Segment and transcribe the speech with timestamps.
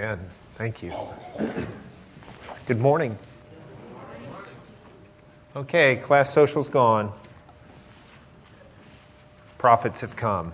[0.00, 0.20] And
[0.54, 0.92] thank you.
[2.66, 3.18] Good morning.
[5.56, 7.12] Okay, class social's gone.
[9.58, 10.52] Prophets have come.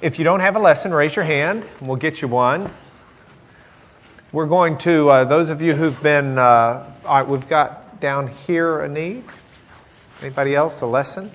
[0.00, 2.72] If you don't have a lesson, raise your hand and we'll get you one.
[4.32, 8.26] We're going to, uh, those of you who've been, uh, all right, we've got down
[8.26, 9.22] here a need.
[10.20, 11.30] Anybody else, a lesson?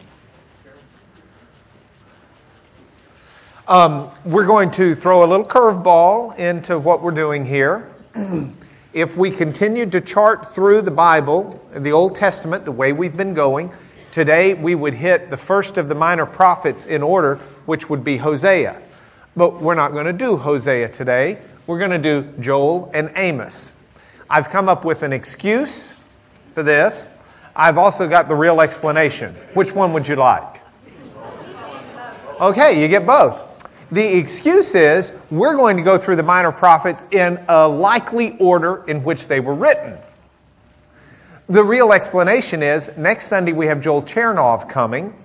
[3.69, 7.87] Um, we're going to throw a little curveball into what we're doing here.
[8.93, 13.35] if we continue to chart through the Bible, the Old Testament, the way we've been
[13.35, 13.71] going,
[14.09, 17.35] today we would hit the first of the minor prophets in order,
[17.67, 18.81] which would be Hosea.
[19.35, 21.37] But we're not going to do Hosea today.
[21.67, 23.73] We're going to do Joel and Amos.
[24.31, 25.95] I've come up with an excuse
[26.55, 27.11] for this.
[27.55, 29.35] I've also got the real explanation.
[29.53, 30.59] Which one would you like?
[32.41, 33.45] Okay, you get both.
[33.91, 38.83] The excuse is we're going to go through the minor prophets in a likely order
[38.85, 39.97] in which they were written.
[41.47, 45.15] The real explanation is next Sunday we have Joel Chernoff coming,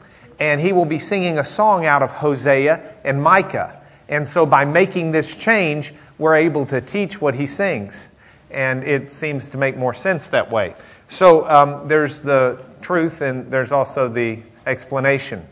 [0.41, 3.83] and he will be singing a song out of Hosea and Micah.
[4.09, 8.09] And so by making this change, we're able to teach what he sings.
[8.51, 10.75] And it seems to make more sense that way.
[11.09, 15.47] So um, there's the truth, and there's also the explanation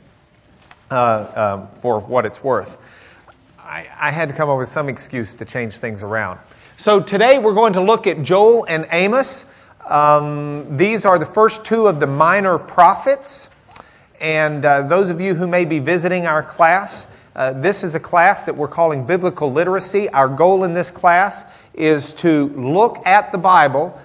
[0.90, 2.78] uh, um, for what it's worth.
[3.72, 6.38] I, I had to come up with some excuse to change things around.
[6.76, 9.46] So today we're going to look at Joel and Amos.
[9.88, 13.48] Um, these are the first two of the minor prophets.
[14.20, 18.00] And uh, those of you who may be visiting our class, uh, this is a
[18.00, 20.10] class that we're calling Biblical Literacy.
[20.10, 23.98] Our goal in this class is to look at the Bible,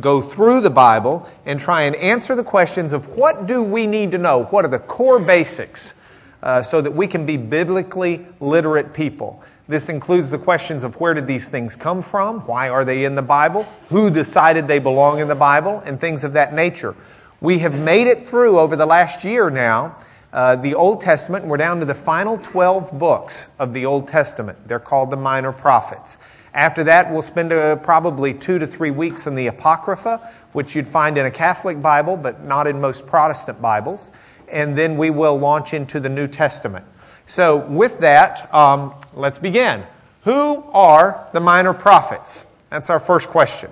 [0.00, 4.10] go through the Bible, and try and answer the questions of what do we need
[4.10, 4.46] to know?
[4.46, 5.94] What are the core basics
[6.42, 9.42] uh, so that we can be biblically literate people.
[9.68, 12.40] This includes the questions of where did these things come from?
[12.40, 13.62] Why are they in the Bible?
[13.88, 15.82] Who decided they belong in the Bible?
[15.86, 16.94] And things of that nature.
[17.40, 19.96] We have made it through over the last year now
[20.32, 24.58] uh, the Old Testament, we're down to the final 12 books of the Old Testament.
[24.66, 26.16] They're called the Minor Prophets.
[26.54, 30.88] After that, we'll spend uh, probably two to three weeks in the Apocrypha, which you'd
[30.88, 34.10] find in a Catholic Bible, but not in most Protestant Bibles
[34.52, 36.84] and then we will launch into the New Testament.
[37.26, 39.84] So, with that, um, let's begin.
[40.24, 42.46] Who are the minor prophets?
[42.70, 43.70] That's our first question.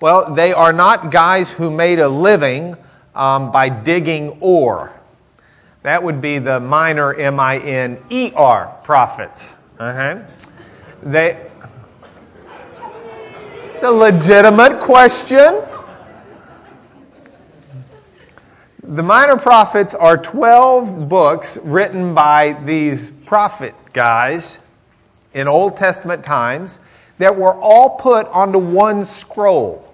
[0.00, 2.76] Well, they are not guys who made a living
[3.14, 4.92] um, by digging ore.
[5.82, 9.56] That would be the minor M I N E R prophets.
[9.78, 10.20] Uh-huh.
[11.02, 11.44] They,
[13.64, 15.62] it's a legitimate question.
[18.92, 24.58] The Minor Prophets are 12 books written by these prophet guys
[25.32, 26.78] in Old Testament times
[27.16, 29.90] that were all put onto one scroll.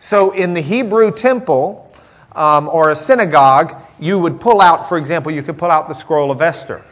[0.00, 1.94] So in the Hebrew temple
[2.32, 5.94] um, or a synagogue, you would pull out, for example, you could pull out the
[5.94, 6.82] scroll of Esther.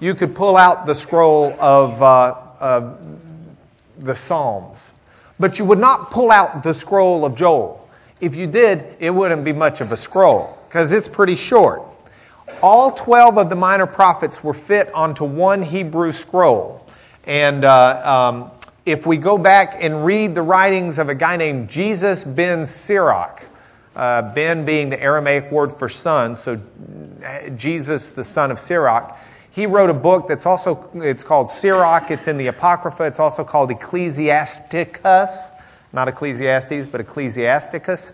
[0.00, 2.94] You could pull out the scroll of uh,
[3.98, 4.94] the Psalms.
[5.38, 7.86] But you would not pull out the scroll of Joel.
[8.22, 11.82] If you did, it wouldn't be much of a scroll because it's pretty short.
[12.62, 16.86] All 12 of the minor prophets were fit onto one Hebrew scroll.
[17.24, 18.50] And uh, um,
[18.84, 23.42] if we go back and read the writings of a guy named Jesus ben Sirach,
[23.96, 26.60] uh, ben being the Aramaic word for son, so
[27.56, 29.18] Jesus, the son of Sirach,
[29.50, 32.10] he wrote a book that's also it's called Sirach.
[32.10, 33.04] It's in the Apocrypha.
[33.04, 35.50] It's also called Ecclesiasticus,
[35.92, 38.12] not Ecclesiastes, but Ecclesiasticus.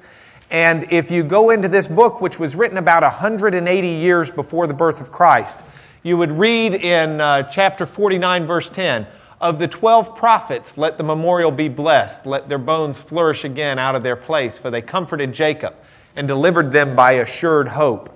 [0.51, 4.75] And if you go into this book, which was written about 180 years before the
[4.75, 5.59] birth of Christ,
[6.03, 9.07] you would read in uh, chapter 49, verse 10
[9.41, 13.95] Of the 12 prophets, let the memorial be blessed, let their bones flourish again out
[13.95, 15.75] of their place, for they comforted Jacob
[16.17, 18.11] and delivered them by assured hope.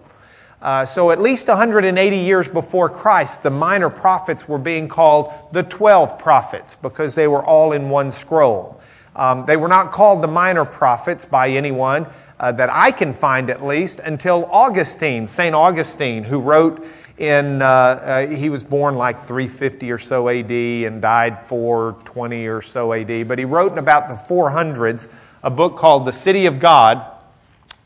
[0.61, 5.63] Uh, so, at least 180 years before Christ, the minor prophets were being called the
[5.63, 8.81] 12 prophets because they were all in one scroll.
[9.15, 12.07] Um, they were not called the minor prophets by anyone
[12.41, 15.55] uh, that I can find at least until Augustine, St.
[15.55, 16.87] Augustine, who wrote
[17.19, 22.63] in, uh, uh, he was born like 350 or so AD and died 420 or
[22.63, 25.09] so AD, but he wrote in about the 400s
[25.43, 27.05] a book called The City of God.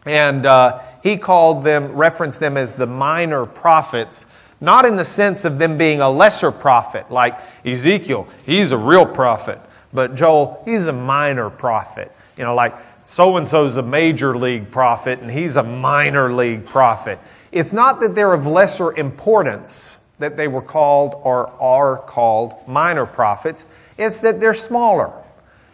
[0.04, 4.26] And uh, he called them, referenced them as the minor prophets
[4.62, 9.04] not in the sense of them being a lesser prophet, like Ezekiel, he's a real
[9.04, 9.58] prophet.
[9.92, 12.12] But Joel, he's a minor prophet.
[12.38, 12.74] You know, like
[13.12, 17.18] so and so's a major league prophet and he's a minor league prophet.
[17.52, 19.98] It's not that they're of lesser importance.
[20.18, 23.66] that they were called or are called minor prophets.
[23.98, 25.12] It's that they're smaller.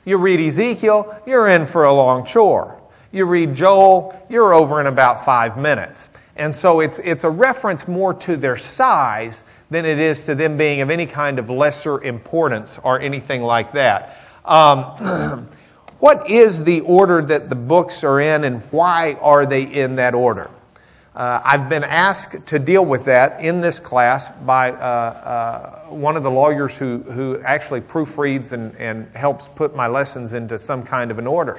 [0.04, 2.80] You read Ezekiel, you're in for a long chore.
[3.12, 6.10] You read Joel, you're over in about five minutes.
[6.34, 10.56] And so it's, it's a reference more to their size than it is to them
[10.56, 14.16] being of any kind of lesser importance or anything like that.
[14.44, 15.46] Um,
[15.98, 20.14] what is the order that the books are in and why are they in that
[20.14, 20.50] order?
[21.14, 26.16] Uh, I've been asked to deal with that in this class by uh, uh, one
[26.16, 30.84] of the lawyers who, who actually proofreads and, and helps put my lessons into some
[30.84, 31.58] kind of an order.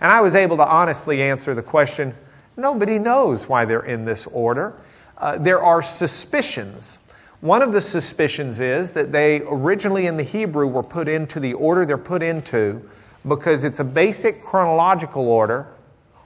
[0.00, 2.14] And I was able to honestly answer the question
[2.56, 4.74] nobody knows why they're in this order.
[5.18, 6.98] Uh, there are suspicions
[7.40, 11.54] one of the suspicions is that they originally in the Hebrew were put into the
[11.54, 12.82] order they're put into
[13.26, 15.66] because it's a basic chronological order,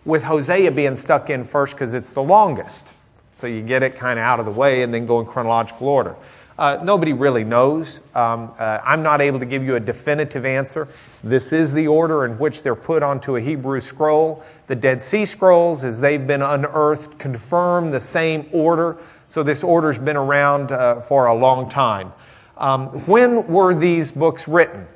[0.05, 2.93] with Hosea being stuck in first because it's the longest.
[3.33, 5.89] So you get it kind of out of the way and then go in chronological
[5.89, 6.15] order.
[6.57, 7.99] Uh, nobody really knows.
[8.15, 10.87] Um, uh, I'm not able to give you a definitive answer.
[11.25, 14.45] This is the order in which they're put onto a Hebrew scroll.
[14.69, 18.99] The Dead Sea Scrolls, as they've been unearthed, confirm the same order.
[19.27, 22.13] So this order's been around uh, for a long time.
[22.57, 24.87] Um, when were these books written?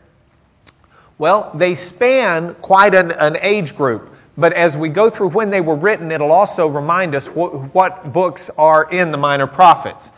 [1.18, 4.14] Well, they span quite an, an, age group.
[4.36, 8.12] But as we go through when they were written, it'll also remind us wh- what
[8.12, 10.12] books are in the minor prophets.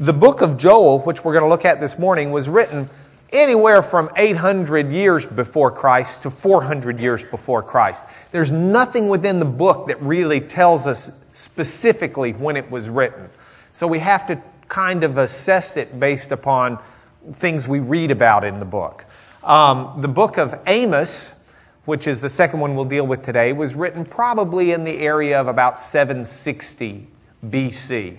[0.00, 2.90] The book of Joel, which we're going to look at this morning, was written
[3.32, 8.06] anywhere from 800 years before Christ to 400 years before Christ.
[8.32, 13.28] There's nothing within the book that really tells us specifically when it was written.
[13.72, 16.78] So we have to kind of assess it based upon
[17.34, 19.04] things we read about in the book.
[19.42, 21.34] Um, the book of Amos,
[21.86, 25.40] which is the second one we'll deal with today, was written probably in the area
[25.40, 27.06] of about 760
[27.46, 28.18] BC.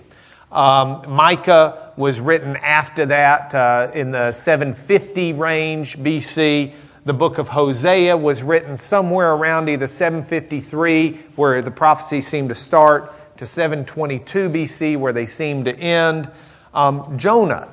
[0.50, 6.74] Um, Micah was written after that uh, in the 750 range BC.
[7.04, 12.54] The book of Hosea was written somewhere around either 753, where the prophecy seemed to
[12.54, 16.28] start, to 722 BC, where they seem to end.
[16.74, 17.68] Um, Jonah,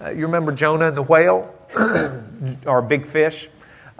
[0.00, 1.54] uh, you remember Jonah and the whale,
[2.66, 3.48] or big fish?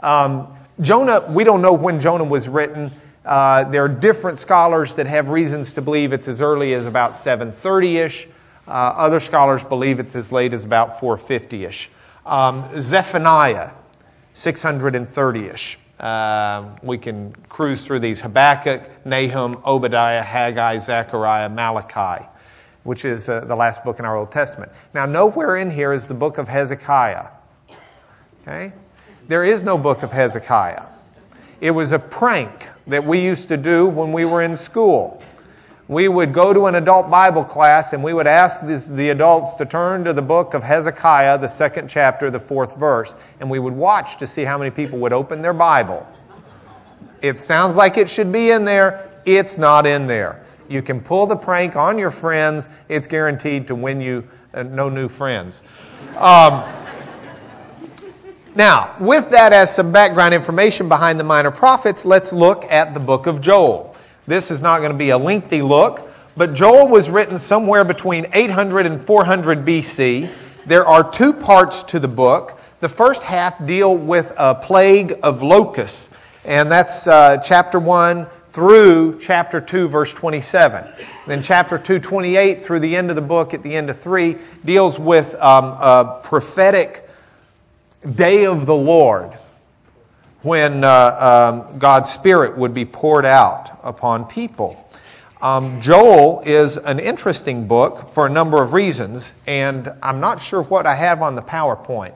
[0.00, 0.48] Um,
[0.80, 2.90] Jonah, we don't know when Jonah was written.
[3.24, 7.16] Uh, there are different scholars that have reasons to believe it's as early as about
[7.16, 8.28] 730 ish.
[8.66, 11.90] Uh, other scholars believe it's as late as about 450 ish.
[12.26, 13.70] Um, Zephaniah,
[14.32, 15.78] 630 ish.
[16.00, 22.26] Uh, we can cruise through these Habakkuk, Nahum, Obadiah, Haggai, Zechariah, Malachi,
[22.82, 24.72] which is uh, the last book in our Old Testament.
[24.92, 27.28] Now, nowhere in here is the book of Hezekiah.
[28.46, 28.72] Okay?
[29.26, 30.86] There is no book of Hezekiah.
[31.62, 35.22] It was a prank that we used to do when we were in school.
[35.88, 39.54] We would go to an adult Bible class and we would ask this, the adults
[39.56, 43.58] to turn to the book of Hezekiah, the second chapter, the fourth verse, and we
[43.58, 46.06] would watch to see how many people would open their Bible.
[47.22, 50.42] It sounds like it should be in there, it's not in there.
[50.68, 54.88] You can pull the prank on your friends, it's guaranteed to win you uh, no
[54.88, 55.62] new friends.
[56.16, 56.62] Um,
[58.56, 63.00] now, with that as some background information behind the minor prophets, let's look at the
[63.00, 63.96] book of Joel.
[64.26, 68.26] This is not going to be a lengthy look, but Joel was written somewhere between
[68.32, 70.30] 800 and 400 BC.
[70.66, 72.58] There are two parts to the book.
[72.78, 76.10] The first half deal with a plague of locusts,
[76.44, 80.86] and that's uh, chapter 1 through chapter 2, verse 27.
[81.26, 84.36] Then chapter 2, 28 through the end of the book at the end of 3
[84.64, 87.03] deals with um, a prophetic
[88.04, 89.32] day of the Lord
[90.42, 94.80] when uh, um, God's Spirit would be poured out upon people.
[95.40, 100.62] Um, Joel is an interesting book for a number of reasons, and I'm not sure
[100.62, 102.14] what I have on the PowerPoint.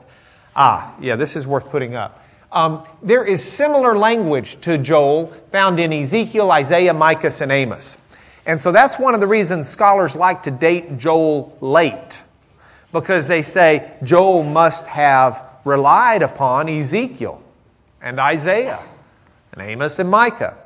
[0.54, 2.25] Ah, yeah, this is worth putting up.
[2.52, 7.99] Um, there is similar language to Joel found in Ezekiel, Isaiah, Micah, and Amos.
[8.47, 12.23] And so that's one of the reasons scholars like to date Joel late,
[12.92, 17.42] because they say Joel must have relied upon Ezekiel
[18.00, 18.80] and Isaiah
[19.52, 20.56] and Amos and Micah.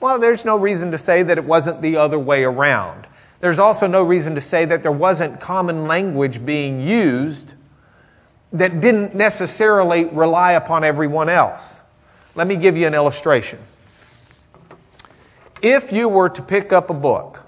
[0.00, 3.06] Well, there's no reason to say that it wasn't the other way around.
[3.40, 7.54] There's also no reason to say that there wasn't common language being used
[8.52, 11.82] that didn't necessarily rely upon everyone else.
[12.34, 13.60] Let me give you an illustration.
[15.62, 17.46] If you were to pick up a book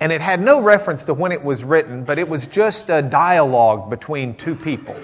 [0.00, 3.00] and it had no reference to when it was written, but it was just a
[3.00, 4.96] dialogue between two people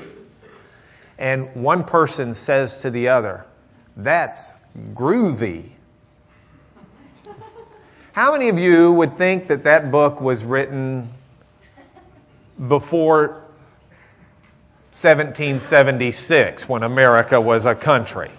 [1.18, 3.47] and one person says to the other,
[3.97, 4.52] That's
[4.92, 5.71] groovy.
[8.12, 11.11] How many of you would think that that book was written
[12.68, 13.44] before
[14.94, 18.30] 1776 when America was a country.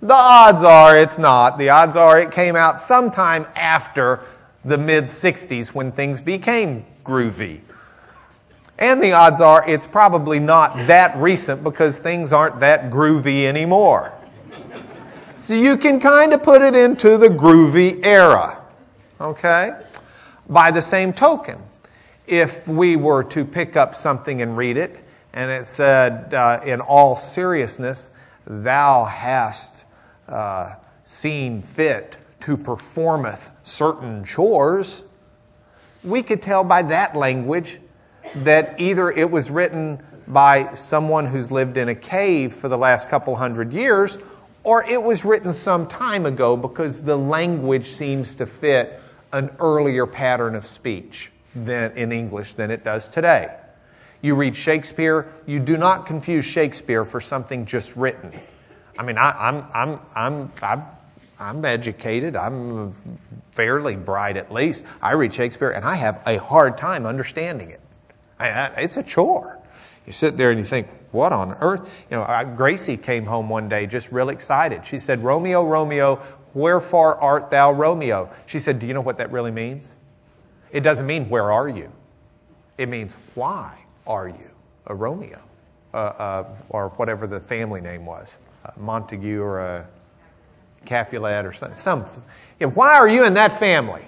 [0.00, 1.58] The odds are it's not.
[1.58, 4.20] The odds are it came out sometime after
[4.64, 7.60] the mid 60s when things became groovy.
[8.78, 14.12] And the odds are it's probably not that recent because things aren't that groovy anymore.
[15.38, 18.58] So you can kind of put it into the groovy era.
[19.20, 19.70] Okay?
[20.48, 21.58] By the same token,
[22.26, 26.80] if we were to pick up something and read it, and it said, uh, in
[26.80, 28.10] all seriousness,
[28.46, 29.84] thou hast
[30.28, 35.04] uh, seen fit to performeth certain chores,
[36.02, 37.80] we could tell by that language
[38.44, 43.08] that either it was written by someone who's lived in a cave for the last
[43.08, 44.18] couple hundred years,
[44.64, 49.00] or it was written some time ago because the language seems to fit
[49.32, 53.56] an earlier pattern of speech than in English than it does today.
[54.22, 58.32] You read Shakespeare, you do not confuse Shakespeare for something just written.
[58.98, 60.82] I mean, I, am I'm, I'm, I'm,
[61.38, 62.92] I'm educated, I'm
[63.52, 64.84] fairly bright at least.
[65.00, 67.80] I read Shakespeare and I have a hard time understanding it.
[68.40, 69.58] It's a chore.
[70.06, 71.88] You sit there and you think, what on earth?
[72.10, 74.86] You know, Gracie came home one day just real excited.
[74.86, 76.22] She said, Romeo, Romeo,
[76.54, 78.30] wherefore art thou Romeo?
[78.46, 79.94] She said, Do you know what that really means?
[80.70, 81.90] It doesn't mean, Where are you?
[82.78, 84.50] It means, Why are you
[84.86, 85.40] a Romeo?
[85.94, 89.88] Uh, uh, or whatever the family name was, uh, Montague or
[90.84, 91.74] Capulet or something.
[91.74, 92.04] Some,
[92.60, 94.04] yeah, why are you in that family?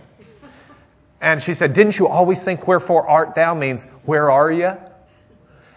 [1.21, 4.73] And she said, Didn't you always think, Wherefore art thou means, Where are you?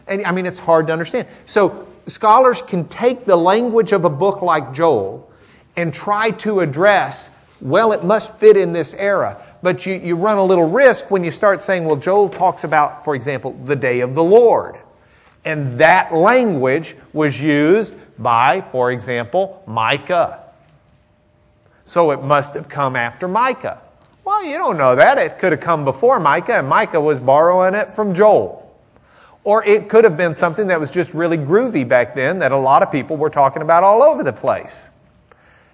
[0.08, 1.28] And I mean, it's hard to understand.
[1.46, 5.32] So scholars can take the language of a book like Joel
[5.76, 7.30] and try to address,
[7.62, 9.42] well, it must fit in this era.
[9.62, 13.06] But you, you run a little risk when you start saying, well, Joel talks about,
[13.06, 14.78] for example, the day of the Lord.
[15.46, 20.44] And that language was used by, for example, Micah.
[21.86, 23.82] So it must have come after Micah.
[24.24, 25.18] Well, you don't know that.
[25.18, 28.60] It could have come before Micah, and Micah was borrowing it from Joel.
[29.44, 32.58] Or it could have been something that was just really groovy back then that a
[32.58, 34.92] lot of people were talking about all over the place.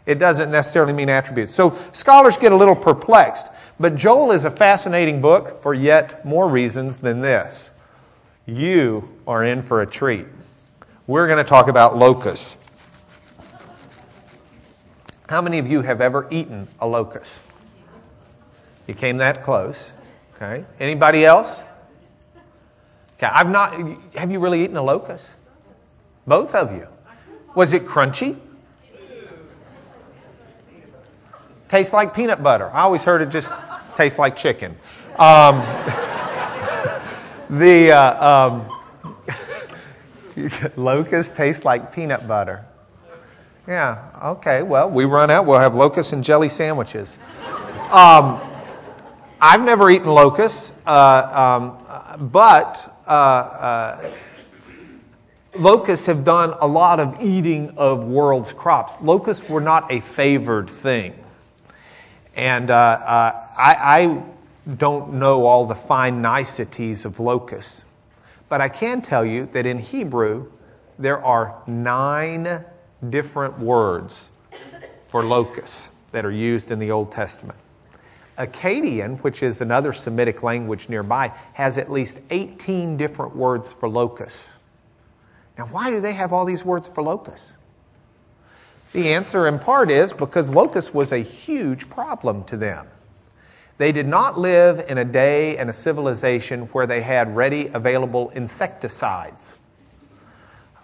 [0.06, 1.54] It doesn't necessarily mean attributes.
[1.54, 3.50] So scholars get a little perplexed.
[3.80, 7.72] But Joel is a fascinating book for yet more reasons than this.
[8.46, 10.26] You are in for a treat.
[11.06, 12.58] We're going to talk about locusts.
[15.28, 17.44] How many of you have ever eaten a locust?
[18.88, 19.94] You came that close.
[20.36, 20.66] Okay.
[20.80, 21.64] Anybody else?
[23.18, 23.74] Okay, I've not.
[24.16, 25.30] Have you really eaten a locust?
[26.26, 26.88] Both of you.
[27.56, 28.38] Was it crunchy?
[31.68, 32.70] Tastes like peanut butter.
[32.72, 33.60] I always heard it just
[33.96, 34.78] tastes like chicken.
[35.18, 35.60] Um,
[37.50, 38.70] the uh, um,
[40.78, 42.64] locust tastes like peanut butter.
[43.68, 45.46] Yeah, okay, well, we run out.
[45.46, 47.20] We'll have locust and jelly sandwiches.
[47.92, 48.40] Um,
[49.40, 54.12] I've never eaten locusts, uh, um, but uh, uh,
[55.56, 59.00] locusts have done a lot of eating of world's crops.
[59.00, 61.14] Locusts were not a favored thing.
[62.36, 64.24] And uh, uh, I, I
[64.76, 67.86] don't know all the fine niceties of locusts,
[68.50, 70.52] but I can tell you that in Hebrew,
[70.98, 72.66] there are nine
[73.08, 74.32] different words
[75.06, 77.60] for locusts that are used in the Old Testament.
[78.38, 84.58] Akkadian, which is another Semitic language nearby, has at least 18 different words for locusts.
[85.58, 87.54] Now, why do they have all these words for locusts?
[88.94, 92.88] The answer, in part, is because locust was a huge problem to them.
[93.78, 98.30] They did not live in a day and a civilization where they had ready available
[98.32, 99.58] insecticides.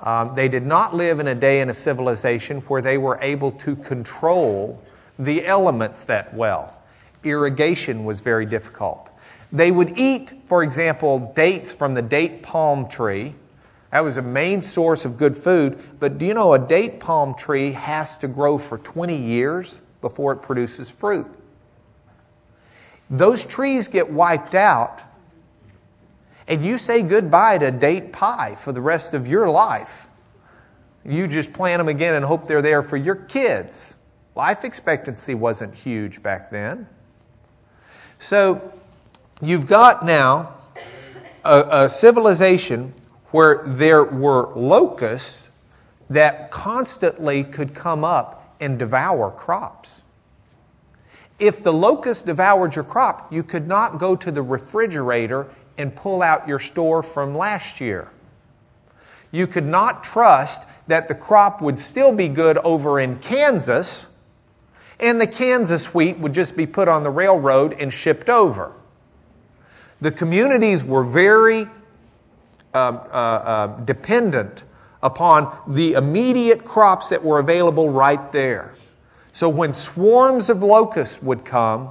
[0.01, 3.51] Um, they did not live in a day and a civilization where they were able
[3.51, 4.83] to control
[5.17, 6.72] the elements that well.
[7.23, 9.11] Irrigation was very difficult.
[9.51, 13.35] They would eat, for example, dates from the date palm tree
[13.93, 15.79] that was a main source of good food.
[15.99, 20.31] But do you know a date palm tree has to grow for 20 years before
[20.33, 21.27] it produces fruit?
[23.07, 25.03] Those trees get wiped out,
[26.47, 30.09] and you say goodbye to date pie for the rest of your life.
[31.05, 33.97] You just plant them again and hope they're there for your kids.
[34.33, 36.87] Life expectancy wasn't huge back then.
[38.23, 38.71] So
[39.41, 40.53] you've got now
[41.43, 42.93] a, a civilization
[43.31, 45.49] where there were locusts
[46.09, 50.03] that constantly could come up and devour crops.
[51.37, 56.21] If the locust devoured your crop, you could not go to the refrigerator and pull
[56.21, 58.09] out your store from last year.
[59.33, 64.07] You could not trust that the crop would still be good over in Kansas
[65.03, 68.71] and the Kansas wheat would just be put on the railroad and shipped over.
[69.99, 71.69] The communities were very um,
[72.73, 74.63] uh, uh, dependent
[75.01, 78.73] upon the immediate crops that were available right there.
[79.33, 81.89] So when swarms of locusts would come,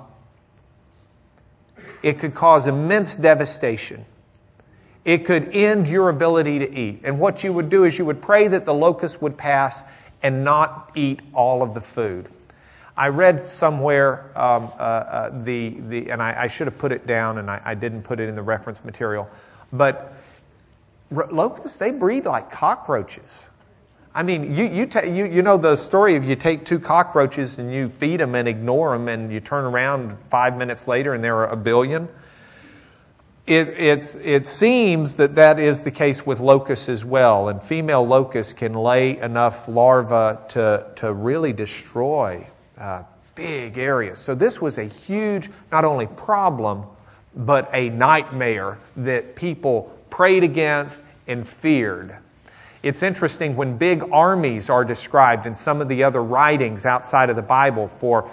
[2.02, 4.06] it could cause immense devastation.
[5.04, 7.00] It could end your ability to eat.
[7.04, 9.84] And what you would do is you would pray that the locusts would pass
[10.22, 12.28] and not eat all of the food.
[12.96, 17.06] I read somewhere um, uh, uh, the, the, and I, I, should have put it
[17.06, 19.28] down and I, I, didn't put it in the reference material,
[19.72, 20.14] but
[21.10, 23.48] locusts, they breed like cockroaches.
[24.14, 27.58] I mean, you, you, ta- you, you know the story of you take two cockroaches
[27.58, 31.24] and you feed them and ignore them, and you turn around five minutes later and
[31.24, 32.08] there are a billion.
[33.46, 33.70] It,
[34.16, 38.74] it seems that that is the case with locusts as well, and female locusts can
[38.74, 42.46] lay enough larvae to, to really destroy
[42.78, 43.02] uh,
[43.34, 44.18] big areas.
[44.18, 46.84] So this was a huge, not only problem,
[47.34, 52.16] but a nightmare that people prayed against and feared.
[52.82, 57.36] It's interesting when big armies are described in some of the other writings outside of
[57.36, 58.28] the Bible for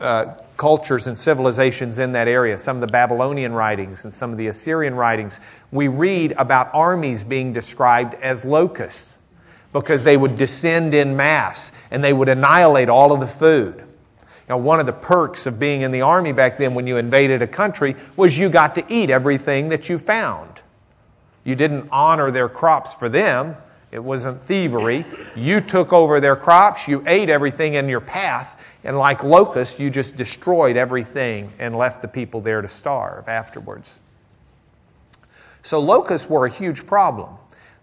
[0.00, 4.38] uh, cultures and civilizations in that area, some of the Babylonian writings and some of
[4.38, 5.40] the Assyrian writings,
[5.72, 9.18] we read about armies being described as locusts
[9.80, 13.84] because they would descend in mass and they would annihilate all of the food.
[14.48, 17.42] Now, one of the perks of being in the army back then when you invaded
[17.42, 20.60] a country was you got to eat everything that you found.
[21.44, 23.56] You didn't honor their crops for them.
[23.90, 25.04] It wasn't thievery.
[25.34, 29.90] You took over their crops, you ate everything in your path, and like locusts, you
[29.90, 34.00] just destroyed everything and left the people there to starve afterwards.
[35.62, 37.30] So, locusts were a huge problem.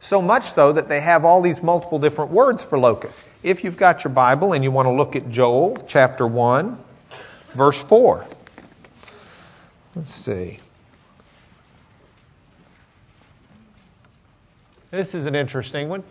[0.03, 3.23] So much so that they have all these multiple different words for locust.
[3.41, 6.77] If you've got your Bible and you want to look at Joel chapter 1,
[7.53, 8.25] verse 4.
[9.95, 10.59] Let's see.
[14.91, 16.03] This is an interesting one.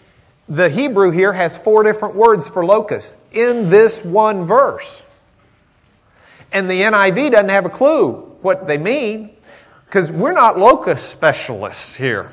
[0.49, 5.03] The Hebrew here has four different words for locust in this one verse.
[6.51, 9.37] And the NIV doesn't have a clue what they mean
[9.85, 12.31] because we're not locust specialists here.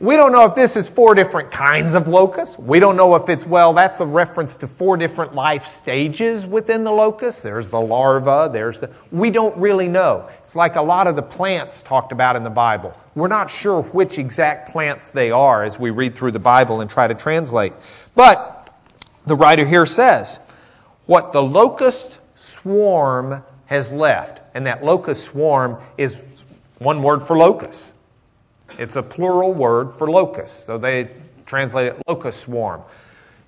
[0.00, 2.58] We don't know if this is four different kinds of locusts.
[2.58, 6.84] We don't know if it's, well, that's a reference to four different life stages within
[6.84, 7.42] the locust.
[7.42, 8.90] There's the larva, there's the.
[9.12, 10.26] We don't really know.
[10.42, 12.96] It's like a lot of the plants talked about in the Bible.
[13.14, 16.88] We're not sure which exact plants they are as we read through the Bible and
[16.88, 17.74] try to translate.
[18.14, 18.74] But
[19.26, 20.40] the writer here says,
[21.04, 26.22] what the locust swarm has left, and that locust swarm is
[26.78, 27.92] one word for locust.
[28.78, 30.66] It's a plural word for locust.
[30.66, 31.10] So they
[31.46, 32.82] translate it locust swarm.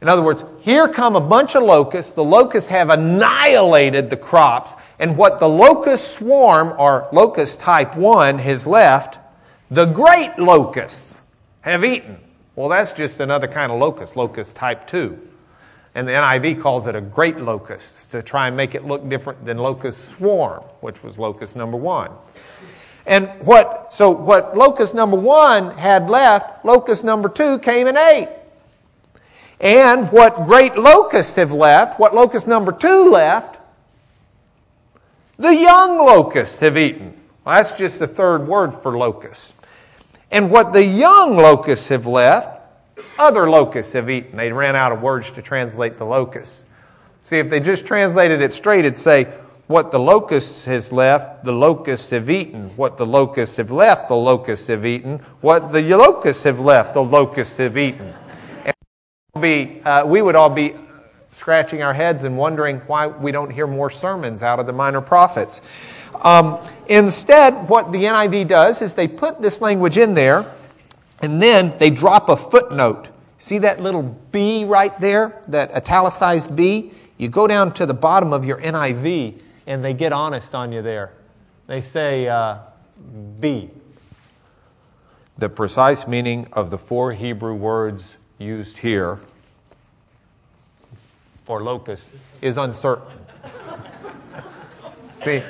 [0.00, 2.12] In other words, here come a bunch of locusts.
[2.12, 4.74] The locusts have annihilated the crops.
[4.98, 9.20] And what the locust swarm, or locust type 1, has left,
[9.70, 11.22] the great locusts
[11.60, 12.18] have eaten.
[12.56, 15.18] Well, that's just another kind of locust, locust type 2.
[15.94, 19.44] And the NIV calls it a great locust to try and make it look different
[19.44, 22.10] than locust swarm, which was locust number 1.
[23.06, 28.28] And what, so what locust number one had left, locust number two came and ate.
[29.60, 33.60] And what great locusts have left, what locust number two left,
[35.36, 37.14] the young locusts have eaten.
[37.44, 39.54] Well, that's just the third word for locusts.
[40.30, 42.60] And what the young locusts have left,
[43.18, 44.36] other locusts have eaten.
[44.36, 46.64] They ran out of words to translate the locusts.
[47.22, 49.32] See, if they just translated it straight, it'd say,
[49.72, 52.68] what the locust has left, the locusts have eaten.
[52.76, 55.18] What the locusts have left, the locusts have eaten.
[55.40, 58.14] What the locusts have left, the locusts have eaten.
[58.64, 58.74] And
[59.40, 60.76] be, uh, we would all be
[61.30, 65.00] scratching our heads and wondering why we don't hear more sermons out of the minor
[65.00, 65.62] prophets.
[66.20, 70.52] Um, instead, what the NIV does is they put this language in there
[71.22, 73.08] and then they drop a footnote.
[73.38, 76.92] See that little B right there, that italicized B?
[77.16, 80.82] You go down to the bottom of your NIV and they get honest on you
[80.82, 81.12] there.
[81.66, 82.58] They say, uh,
[83.40, 83.70] be.
[85.38, 89.18] The precise meaning of the four Hebrew words used here
[91.44, 93.18] for locust is uncertain.
[95.24, 95.42] See,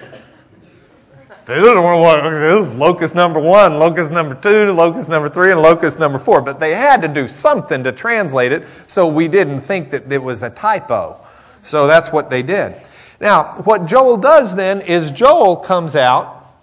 [1.44, 6.40] this is locust number one, locust number two, locust number three, and locust number four.
[6.40, 10.22] But they had to do something to translate it, so we didn't think that it
[10.22, 11.20] was a typo.
[11.61, 12.75] So that's what they did.
[13.22, 16.54] Now, what Joel does then is Joel comes out.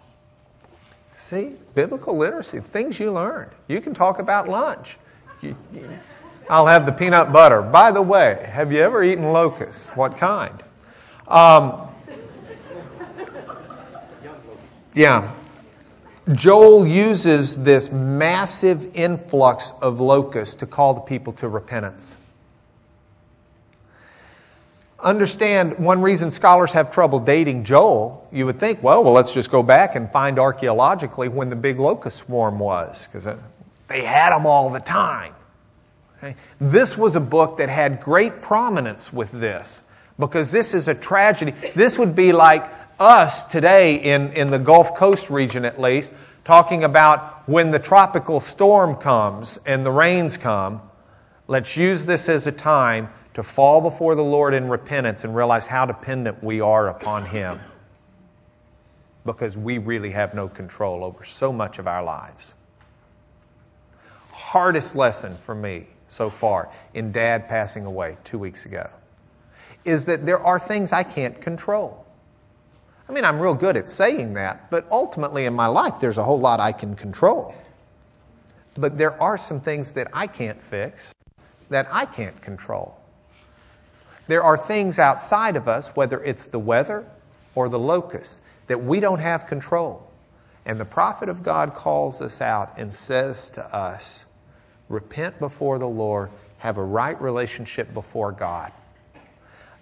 [1.16, 1.56] See?
[1.80, 3.52] biblical literacy, things you learned.
[3.70, 4.98] You can talk about lunch.
[6.50, 7.62] I'll have the peanut butter.
[7.62, 9.90] By the way, have you ever eaten locusts?
[9.92, 10.62] What kind?
[11.30, 11.88] Um,
[14.94, 15.32] yeah.
[16.34, 22.18] Joel uses this massive influx of locusts to call the people to repentance.
[25.02, 29.50] Understand one reason scholars have trouble dating Joel, you would think, well, well, let's just
[29.50, 33.28] go back and find archaeologically when the big locust swarm was, because
[33.88, 35.34] they had them all the time.
[36.18, 36.36] Okay?
[36.60, 39.82] This was a book that had great prominence with this,
[40.18, 41.54] because this is a tragedy.
[41.76, 46.12] This would be like us today in, in the Gulf Coast region, at least,
[46.44, 50.82] talking about when the tropical storm comes and the rains come.
[51.48, 55.68] Let's use this as a time to fall before the Lord in repentance and realize
[55.68, 57.60] how dependent we are upon Him
[59.26, 62.56] because we really have no control over so much of our lives.
[64.32, 68.90] Hardest lesson for me so far in dad passing away two weeks ago
[69.86, 72.06] is that there are things I can't control.
[73.08, 76.24] I mean, I'm real good at saying that, but ultimately in my life, there's a
[76.24, 77.56] whole lot I can control.
[78.76, 81.14] But there are some things that I can't fix,
[81.70, 82.99] that I can't control.
[84.30, 87.04] There are things outside of us, whether it's the weather
[87.56, 90.08] or the locusts, that we don't have control.
[90.68, 94.26] And the prophet of God calls us out and says to us,
[94.88, 98.72] Repent before the Lord, have a right relationship before God.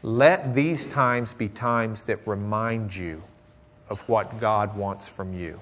[0.02, 3.24] Let these times be times that remind you
[3.90, 5.60] of what God wants from you.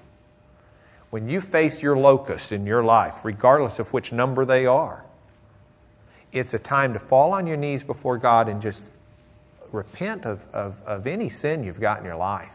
[1.09, 5.03] When you face your locusts in your life, regardless of which number they are,
[6.35, 8.85] it's a time to fall on your knees before God and just
[9.71, 12.53] repent of, of, of any sin you've got in your life.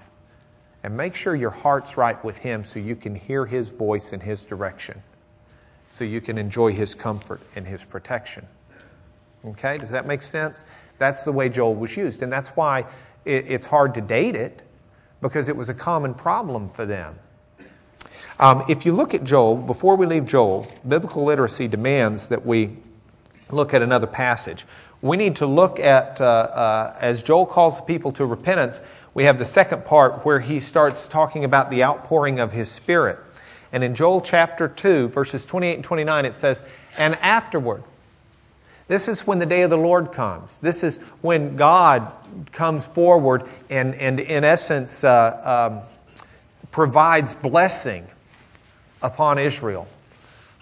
[0.83, 4.23] And make sure your heart's right with Him so you can hear His voice and
[4.23, 5.03] His direction,
[5.89, 8.47] so you can enjoy His comfort and His protection.
[9.47, 10.65] Okay, does that make sense?
[10.99, 12.23] That's the way Joel was used.
[12.23, 12.81] And that's why
[13.25, 14.61] it, it's hard to date it,
[15.23, 17.19] because it was a common problem for them.
[18.39, 22.77] Um, if you look at Joel, before we leave Joel, biblical literacy demands that we
[23.53, 24.67] look at another passage.
[25.03, 28.81] We need to look at, uh, uh, as Joel calls the people to repentance,
[29.15, 33.19] we have the second part where he starts talking about the outpouring of his spirit.
[33.73, 36.63] And in Joel chapter 2, verses 28 and 29, it says,
[36.97, 37.83] And afterward,
[38.89, 40.59] this is when the day of the Lord comes.
[40.59, 42.11] This is when God
[42.53, 45.89] comes forward and, and in essence, uh, um,
[46.73, 48.07] provides blessing
[49.03, 49.87] upon Israel.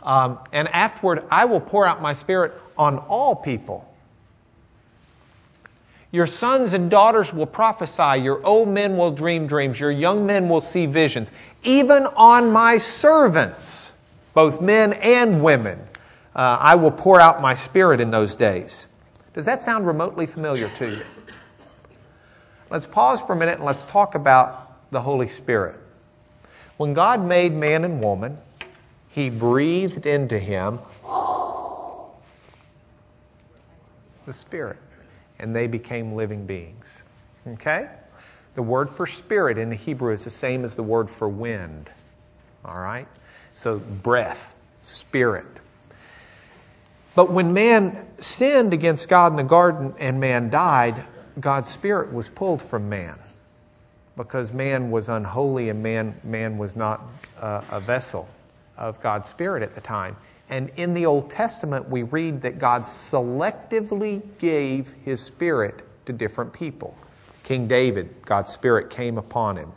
[0.03, 3.85] Um, and afterward, I will pour out my spirit on all people.
[6.11, 8.23] Your sons and daughters will prophesy.
[8.23, 9.79] Your old men will dream dreams.
[9.79, 11.31] Your young men will see visions.
[11.65, 13.93] Even on my servants,
[14.33, 15.79] both men and women,
[16.35, 18.87] uh, I will pour out my spirit in those days.
[19.35, 21.03] Does that sound remotely familiar to you?
[22.71, 25.79] Let's pause for a minute and let's talk about the Holy Spirit.
[26.77, 28.39] When God made man and woman,
[29.11, 30.79] He breathed into him
[34.29, 34.77] the Spirit,
[35.41, 37.03] and they became living beings.
[37.55, 37.89] Okay?
[38.55, 41.91] The word for spirit in the Hebrew is the same as the word for wind.
[42.65, 43.09] All right?
[43.55, 45.47] So, breath, spirit.
[47.15, 51.05] But when man sinned against God in the garden and man died,
[51.41, 53.19] God's spirit was pulled from man
[54.17, 57.11] because man was unholy and man, man was not
[57.41, 58.29] uh, a vessel
[58.77, 60.17] of God's spirit at the time.
[60.51, 66.53] And in the Old Testament, we read that God selectively gave his spirit to different
[66.53, 66.97] people.
[67.43, 69.73] King David, God's spirit came upon him.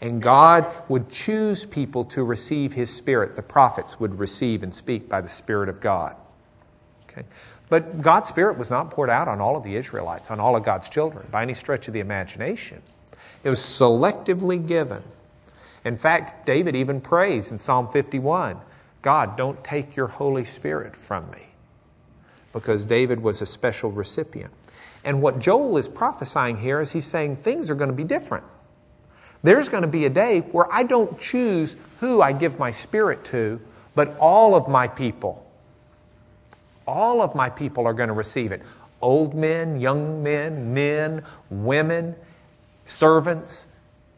[0.00, 3.36] And God would choose people to receive his spirit.
[3.36, 6.16] The prophets would receive and speak by the Spirit of God.
[7.08, 7.24] Okay?
[7.68, 10.64] But God's Spirit was not poured out on all of the Israelites, on all of
[10.64, 12.82] God's children, by any stretch of the imagination.
[13.44, 15.02] It was selectively given.
[15.84, 18.58] In fact, David even prays in Psalm 51
[19.02, 21.46] God, don't take your Holy Spirit from me.
[22.52, 24.52] Because David was a special recipient.
[25.04, 28.44] And what Joel is prophesying here is he's saying things are going to be different.
[29.42, 33.24] There's going to be a day where I don't choose who I give my spirit
[33.26, 33.60] to,
[33.94, 35.46] but all of my people.
[36.86, 38.62] All of my people are going to receive it.
[39.00, 42.14] Old men, young men, men, women,
[42.84, 43.66] servants,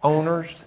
[0.03, 0.66] owners,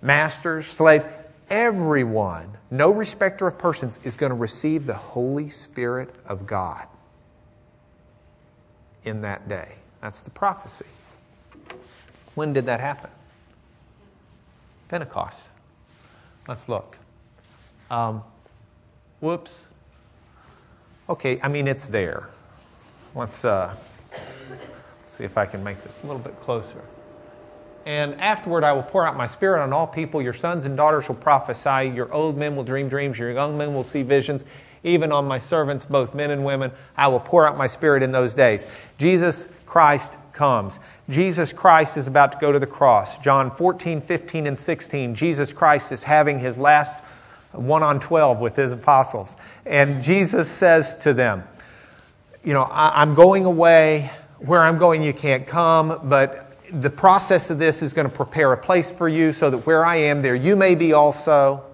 [0.00, 1.08] masters, slaves
[1.52, 6.86] everyone, no respecter of persons, is going to receive the Holy Spirit of God
[9.04, 9.74] in that day.
[10.00, 10.86] That's the prophecy.
[12.34, 13.10] When did that happen?
[14.88, 15.50] Pentecost.
[16.48, 16.96] Let's look.
[17.90, 18.22] Um,
[19.20, 19.68] whoops.
[21.10, 22.30] Okay, I mean, it's there.
[23.14, 23.76] Let's uh,
[25.06, 26.82] see if I can make this a little bit closer.
[27.86, 30.22] And afterward, I will pour out my spirit on all people.
[30.22, 31.92] Your sons and daughters will prophesy.
[31.94, 33.18] Your old men will dream dreams.
[33.18, 34.44] Your young men will see visions.
[34.84, 38.12] Even on my servants, both men and women, I will pour out my spirit in
[38.12, 38.66] those days.
[38.98, 40.80] Jesus Christ comes.
[41.08, 43.18] Jesus Christ is about to go to the cross.
[43.18, 45.14] John 14, 15, and 16.
[45.14, 46.96] Jesus Christ is having his last
[47.52, 49.36] one on 12 with his apostles.
[49.66, 51.44] And Jesus says to them,
[52.42, 54.10] You know, I'm going away.
[54.38, 58.52] Where I'm going, you can't come, but the process of this is going to prepare
[58.52, 61.64] a place for you so that where I am, there you may be also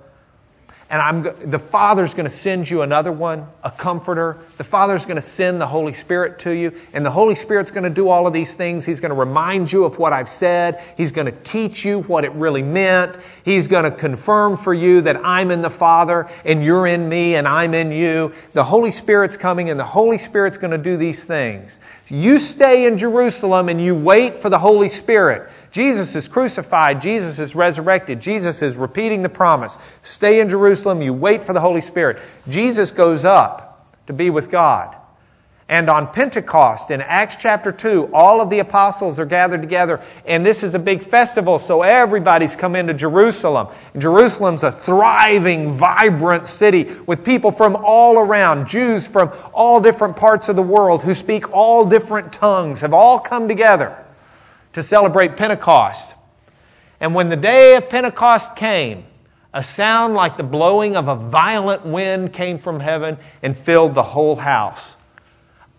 [0.91, 4.39] and I'm, the Father's going to send you another one, a comforter.
[4.57, 7.85] The Father's going to send the Holy Spirit to you, and the Holy Spirit's going
[7.85, 8.87] to do all of these things.
[8.87, 10.83] He's going to remind you of what I've said.
[10.97, 13.19] He's going to teach you what it really meant.
[13.45, 17.35] He's going to confirm for you that I'm in the Father, and you're in me,
[17.35, 18.33] and I'm in you.
[18.55, 21.81] The Holy Spirit's coming, and the Holy Spirit's going to do these things.
[22.11, 25.51] You stay in Jerusalem and you wait for the Holy Spirit.
[25.71, 27.01] Jesus is crucified.
[27.01, 28.21] Jesus is resurrected.
[28.21, 29.79] Jesus is repeating the promise.
[30.03, 31.03] Stay in Jerusalem.
[31.03, 32.19] You wait for the Holy Spirit.
[32.49, 34.95] Jesus goes up to be with God.
[35.71, 40.45] And on Pentecost in Acts chapter 2, all of the apostles are gathered together, and
[40.45, 43.69] this is a big festival, so everybody's come into Jerusalem.
[43.93, 50.17] And Jerusalem's a thriving, vibrant city with people from all around, Jews from all different
[50.17, 53.95] parts of the world who speak all different tongues, have all come together
[54.79, 56.15] to celebrate Pentecost.
[57.01, 59.05] And when the day of Pentecost came,
[59.53, 64.03] a sound like the blowing of a violent wind came from heaven and filled the
[64.03, 64.97] whole house.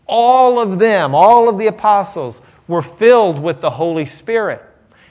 [0.05, 4.61] All of them, all of the apostles, were filled with the Holy Spirit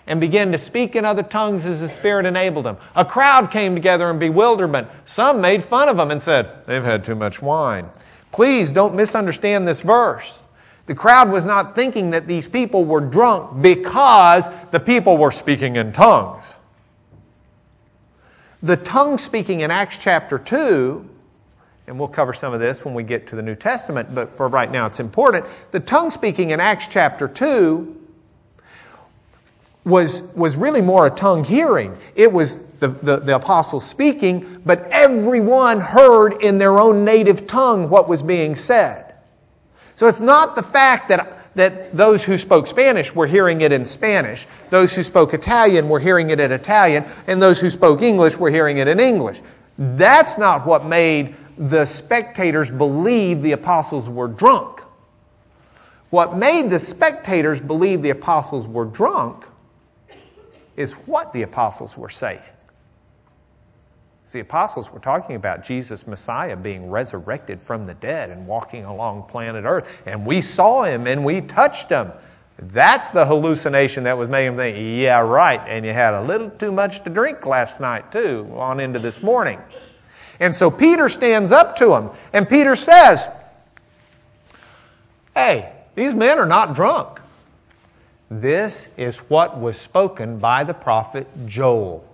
[0.07, 2.77] and began to speak in other tongues as the Spirit enabled them.
[2.95, 4.89] A crowd came together in bewilderment.
[5.07, 7.89] Some made fun of them and said, They've had too much wine.
[8.33, 10.41] Please don't misunderstand this verse.
[10.89, 15.77] The crowd was not thinking that these people were drunk because the people were speaking
[15.77, 16.59] in tongues.
[18.63, 21.07] The tongue speaking in Acts chapter 2,
[21.87, 24.49] and we'll cover some of this when we get to the New Testament, but for
[24.49, 25.45] right now it's important.
[25.73, 27.95] The tongue speaking in Acts chapter 2
[29.85, 31.99] was, was really more a tongue hearing.
[32.17, 37.91] It was the, the, the apostles speaking, but everyone heard in their own native tongue
[37.91, 39.08] what was being said.
[39.99, 43.85] So it's not the fact that, that those who spoke Spanish were hearing it in
[43.85, 48.37] Spanish, those who spoke Italian were hearing it in Italian, and those who spoke English
[48.37, 49.41] were hearing it in English.
[49.77, 54.83] That's not what made the spectators believe the apostles were drunk.
[56.11, 59.47] What made the spectators believe the apostles were drunk
[60.77, 62.39] is what the apostles were saying.
[64.31, 69.23] The apostles were talking about Jesus, Messiah, being resurrected from the dead and walking along
[69.25, 70.03] planet Earth.
[70.05, 72.13] And we saw him and we touched him.
[72.59, 75.61] That's the hallucination that was making them think, yeah, right.
[75.67, 79.23] And you had a little too much to drink last night, too, on into this
[79.23, 79.61] morning.
[80.41, 83.29] And so Peter stands up to him, and Peter says,
[85.35, 87.21] Hey, these men are not drunk.
[88.31, 92.08] This is what was spoken by the prophet Joel.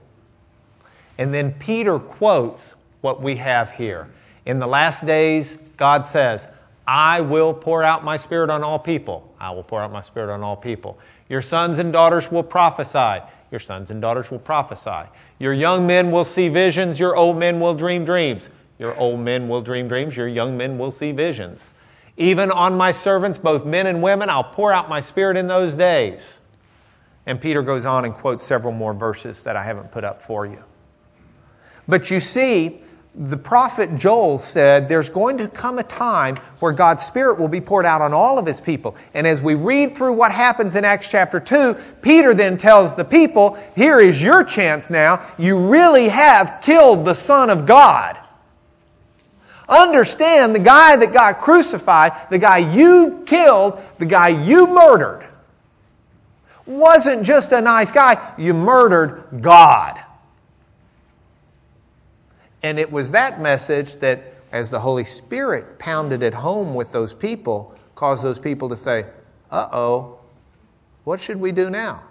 [1.19, 4.09] And then Peter quotes what we have here.
[4.47, 6.47] In the last days, God says,
[6.87, 9.35] I will pour out my spirit on all people.
[9.41, 10.99] I will pour out my spirit on all people.
[11.29, 13.25] Your sons and daughters will prophesy.
[13.51, 15.09] Your sons and daughters will prophesy.
[15.39, 17.01] Your young men will see visions.
[17.01, 18.49] Your old men will dream dreams.
[18.79, 20.17] Your old men will dream dreams.
[20.17, 21.71] Your young men will see visions.
[22.17, 25.75] Even on my servants, both men and women, I'll pour out my spirit in those
[25.75, 26.39] days.
[27.27, 30.47] And Peter goes on and quotes several more verses that I haven't put up for
[30.47, 30.63] you.
[31.87, 32.81] But you see,
[33.17, 37.61] the prophet Joel said there's going to come a time where God's Spirit will be
[37.61, 38.97] poured out on all of His people.
[39.15, 43.05] And as we read through what happens in Acts chapter 2, Peter then tells the
[43.05, 45.25] people, here is your chance now.
[45.39, 48.19] You really have killed the Son of God.
[49.69, 55.27] Understand the guy that got crucified, the guy you killed, the guy you murdered,
[56.67, 58.35] wasn't just a nice guy.
[58.37, 60.04] You murdered God.
[62.65, 67.13] And it was that message that, as the Holy Spirit pounded it home with those
[67.13, 69.05] people, caused those people to say,
[69.51, 70.19] uh oh,
[71.05, 72.03] what should we do now?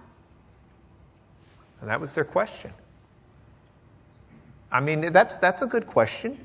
[1.82, 2.72] And that was their question.
[4.72, 6.38] I mean, that's, that's a good question.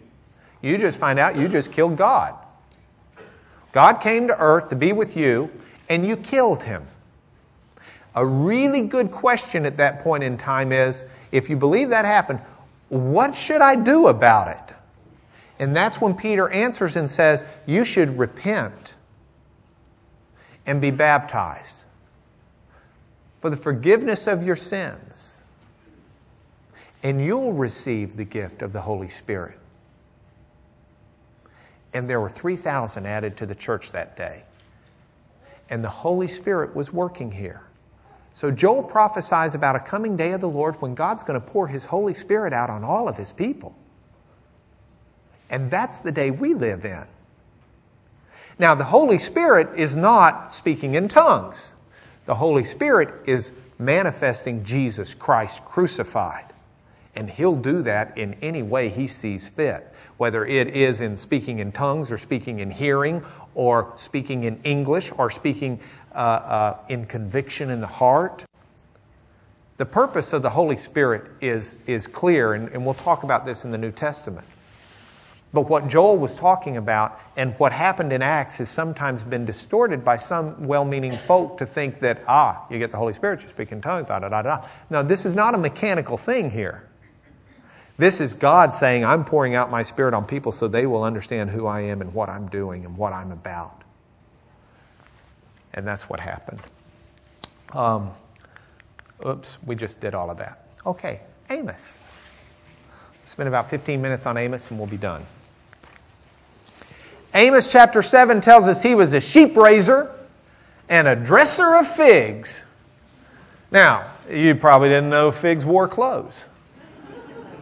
[0.63, 2.35] You just find out you just killed God.
[3.73, 5.51] God came to earth to be with you,
[5.91, 6.87] and you killed him.
[8.15, 12.41] A really good question at that point in time is if you believe that happened,
[12.89, 14.75] What should I do about it?
[15.59, 18.97] And that's when Peter answers and says, You should repent
[20.67, 21.85] and be baptized
[23.41, 25.37] for the forgiveness of your sins,
[27.03, 29.59] and you'll receive the gift of the Holy Spirit.
[31.95, 34.45] And there were 3,000 added to the church that day.
[35.71, 37.63] And the Holy Spirit was working here.
[38.39, 41.67] So Joel prophesies about a coming day of the Lord when God's going to pour
[41.67, 43.75] his Holy Spirit out on all of his people.
[45.51, 47.03] And that's the day we live in.
[48.57, 51.75] Now, the Holy Spirit is not speaking in tongues.
[52.27, 56.45] The Holy Spirit is manifesting Jesus Christ crucified.
[57.17, 61.59] And He'll do that in any way He sees fit, whether it is in speaking
[61.59, 63.25] in tongues or speaking in hearing
[63.57, 65.81] or speaking in English or speaking
[66.19, 68.45] uh, uh, in conviction in the heart.
[69.77, 73.65] The purpose of the Holy Spirit is, is clear, and, and we'll talk about this
[73.65, 74.45] in the New Testament.
[75.53, 80.05] But what Joel was talking about and what happened in Acts has sometimes been distorted
[80.05, 83.49] by some well meaning folk to think that, ah, you get the Holy Spirit, you
[83.49, 84.67] speak in tongues, da da da da.
[84.91, 86.83] Now, this is not a mechanical thing here.
[87.97, 91.51] This is God saying, I'm pouring out my Spirit on people so they will understand
[91.51, 93.78] who I am and what I'm doing and what I'm about.
[95.75, 96.61] And that's what happened.
[97.73, 98.11] Um,
[99.27, 100.65] oops, we just did all of that.
[100.87, 101.99] Okay, Amos.
[103.25, 105.25] Spend about 15 minutes on Amos and we'll be done.
[107.35, 110.11] Amos chapter 7 tells us he was a sheep raiser
[110.89, 112.65] and a dresser of figs.
[113.71, 116.49] Now, you probably didn't know figs wore clothes.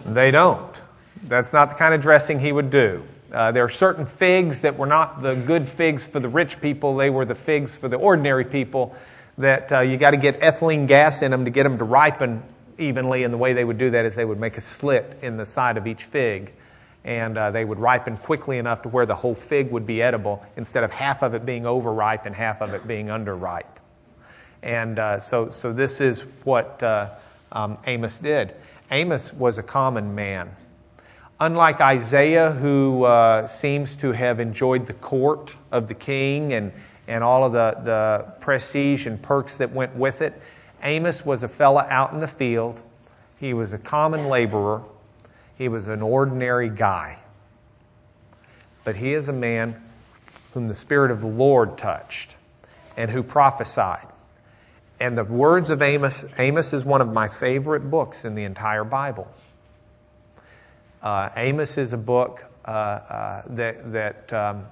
[0.04, 0.80] They don't.
[1.24, 3.02] That's not the kind of dressing he would do.
[3.32, 6.96] Uh, there are certain figs that were not the good figs for the rich people,
[6.96, 8.94] they were the figs for the ordinary people.
[9.38, 12.42] That uh, you got to get ethylene gas in them to get them to ripen
[12.78, 13.22] evenly.
[13.24, 15.44] And the way they would do that is they would make a slit in the
[15.44, 16.52] side of each fig
[17.06, 20.44] and uh, they would ripen quickly enough to where the whole fig would be edible
[20.56, 23.64] instead of half of it being overripe and half of it being underripe.
[24.60, 27.10] And uh, so, so this is what uh,
[27.52, 28.54] um, Amos did.
[28.90, 30.50] Amos was a common man.
[31.38, 36.72] Unlike Isaiah, who uh, seems to have enjoyed the court of the king and,
[37.06, 40.40] and all of the, the prestige and perks that went with it,
[40.82, 42.82] Amos was a fella out in the field.
[43.38, 44.82] He was a common laborer
[45.56, 47.18] he was an ordinary guy.
[48.84, 49.82] But he is a man
[50.52, 52.36] whom the Spirit of the Lord touched
[52.96, 54.06] and who prophesied.
[55.00, 58.84] And the words of Amos, Amos is one of my favorite books in the entire
[58.84, 59.28] Bible.
[61.06, 64.66] Uh, Amos is a book uh, uh, that, that um,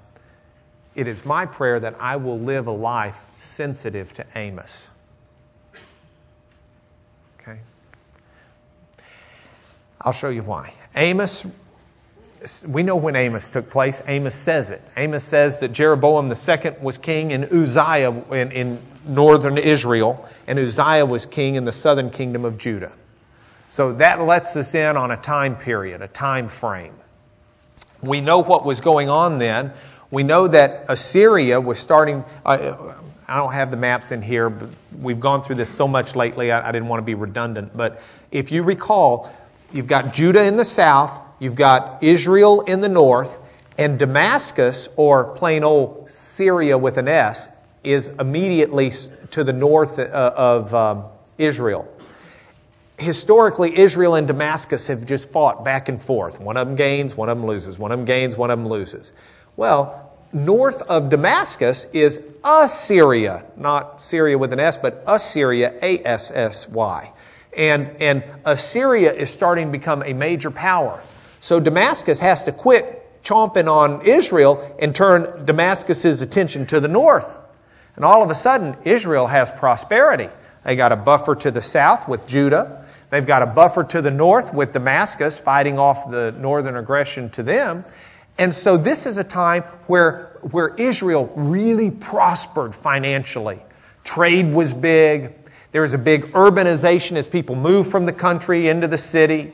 [0.97, 4.90] it is my prayer that I will live a life sensitive to Amos.
[7.38, 7.61] Okay?
[10.01, 10.75] I'll show you why.
[10.97, 11.47] Amos,
[12.66, 14.03] we know when Amos took place.
[14.09, 14.83] Amos says it.
[14.97, 21.07] Amos says that Jeroboam II was king in Uzziah in, in northern Israel, and Uzziah
[21.07, 22.90] was king in the southern kingdom of Judah.
[23.75, 26.95] So that lets us in on a time period, a time frame.
[28.03, 29.73] We know what was going on then.
[30.13, 32.25] We know that Assyria was starting.
[32.47, 32.95] Uh,
[33.27, 36.53] I don't have the maps in here, but we've gone through this so much lately,
[36.53, 37.77] I, I didn't want to be redundant.
[37.77, 39.35] But if you recall,
[39.75, 43.43] You've got Judah in the south, you've got Israel in the north,
[43.77, 47.49] and Damascus, or plain old Syria with an S,
[47.83, 48.93] is immediately
[49.33, 51.07] to the north uh, of um,
[51.39, 51.93] Israel.
[52.99, 56.41] Historically, Israel and Damascus have just fought back and forth.
[56.41, 57.79] One of them gains, one of them loses.
[57.79, 59.13] One of them gains, one of them loses.
[59.57, 66.31] Well, north of Damascus is Assyria, not Syria with an S, but Assyria, A S
[66.31, 67.13] S Y.
[67.57, 71.03] And, and Assyria is starting to become a major power.
[71.41, 77.39] So Damascus has to quit chomping on Israel and turn Damascus's attention to the north.
[77.97, 80.29] And all of a sudden, Israel has prosperity.
[80.65, 82.84] They got a buffer to the south with Judah.
[83.14, 87.44] They've got a buffer to the north with Damascus fighting off the northern aggression to
[87.44, 87.85] them.
[88.38, 93.60] And so this is a time where, where Israel really prospered financially.
[94.02, 95.33] Trade was big.
[95.71, 99.52] There was a big urbanization as people moved from the country into the city.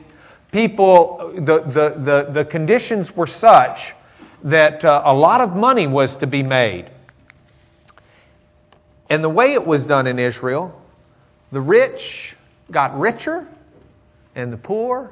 [0.51, 3.93] People, the, the, the, the conditions were such
[4.43, 6.89] that uh, a lot of money was to be made.
[9.07, 10.81] And the way it was done in Israel,
[11.51, 12.35] the rich
[12.71, 13.47] got richer
[14.35, 15.11] and the poor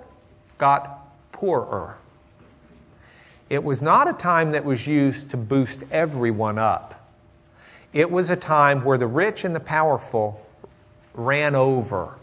[0.58, 1.98] got poorer.
[3.50, 6.96] It was not a time that was used to boost everyone up.
[7.94, 10.46] It was a time where the rich and the powerful
[11.14, 12.16] ran over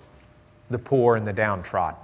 [0.70, 1.98] the poor and the downtrodden.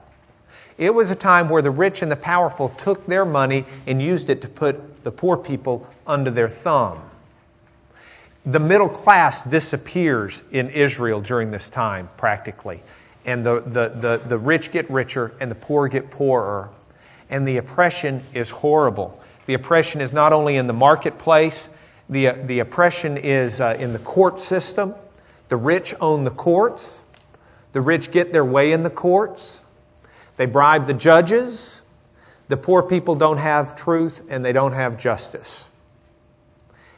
[0.78, 4.30] It was a time where the rich and the powerful took their money and used
[4.30, 7.00] it to put the poor people under their thumb.
[8.44, 12.82] The middle class disappears in Israel during this time, practically.
[13.24, 16.70] And the, the, the, the rich get richer and the poor get poorer.
[17.30, 19.20] And the oppression is horrible.
[19.46, 21.68] The oppression is not only in the marketplace,
[22.08, 24.94] the, the oppression is uh, in the court system.
[25.48, 27.02] The rich own the courts.
[27.72, 29.64] The rich get their way in the courts.
[30.36, 31.82] They bribe the judges.
[32.48, 35.68] The poor people don't have truth and they don't have justice.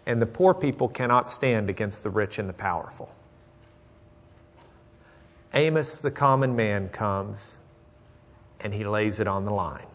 [0.06, 3.10] And the poor people cannot stand against the rich and the powerful.
[5.54, 7.58] Amos, the common man, comes
[8.60, 9.86] and he lays it on the line.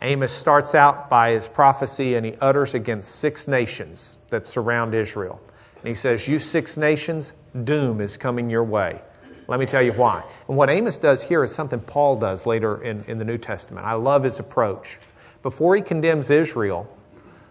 [0.00, 5.40] Amos starts out by his prophecy and he utters against six nations that surround Israel.
[5.76, 9.00] And he says, You six nations, doom is coming your way.
[9.46, 10.24] Let me tell you why.
[10.48, 13.86] And what Amos does here is something Paul does later in, in the New Testament.
[13.86, 14.98] I love his approach.
[15.42, 16.88] Before he condemns Israel,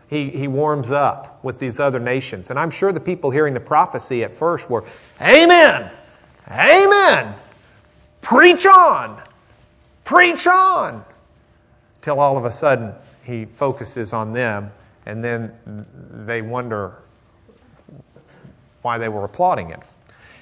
[0.09, 2.49] he, he warms up with these other nations.
[2.49, 4.83] And I'm sure the people hearing the prophecy at first were,
[5.21, 5.89] Amen!
[6.51, 7.33] Amen!
[8.21, 9.21] Preach on!
[10.03, 11.05] Preach on!
[12.01, 12.93] Till all of a sudden
[13.23, 14.71] he focuses on them,
[15.05, 15.53] and then
[16.25, 16.95] they wonder
[18.81, 19.79] why they were applauding him.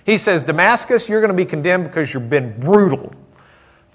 [0.06, 3.14] He says, Damascus, you're going to be condemned because you've been brutal.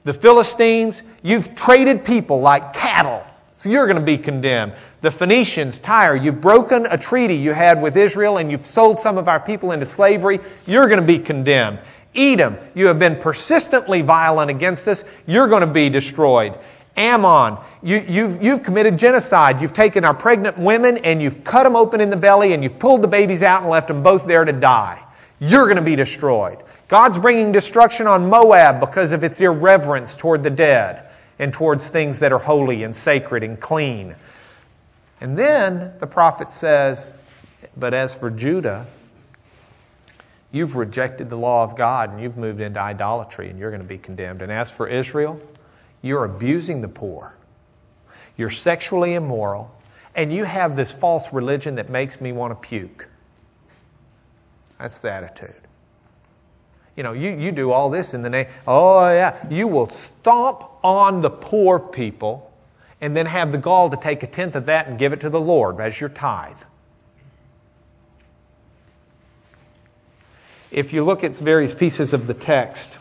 [0.05, 3.25] The Philistines, you've traded people like cattle.
[3.53, 4.75] So you're going to be condemned.
[5.01, 9.17] The Phoenicians, Tyre, you've broken a treaty you had with Israel and you've sold some
[9.17, 10.41] of our people into slavery.
[10.67, 11.79] You're going to be condemned.
[12.15, 15.05] Edom, you have been persistently violent against us.
[15.27, 16.55] You're going to be destroyed.
[16.97, 19.61] Ammon, you, have you've, you've committed genocide.
[19.61, 22.79] You've taken our pregnant women and you've cut them open in the belly and you've
[22.79, 25.03] pulled the babies out and left them both there to die.
[25.41, 26.59] You're going to be destroyed.
[26.87, 31.09] God's bringing destruction on Moab because of its irreverence toward the dead
[31.39, 34.15] and towards things that are holy and sacred and clean.
[35.21, 37.13] And then the prophet says,
[37.77, 38.87] But as for Judah,
[40.55, 43.89] you've rejected the law of God and you've moved into idolatry and you're going to
[43.89, 44.41] be condemned.
[44.41, 45.41] And as for Israel,
[46.01, 47.35] you're abusing the poor,
[48.37, 49.75] you're sexually immoral,
[50.15, 53.09] and you have this false religion that makes me want to puke.
[54.79, 55.61] That's the attitude.
[56.95, 60.63] You know, you, you do all this in the name, oh yeah, you will stomp
[60.85, 62.53] on the poor people
[63.01, 65.31] and then have the gall to take a tenth of that and give it to
[65.31, 66.63] the Lord as your tithe.
[70.75, 72.99] If you look at various pieces of the text,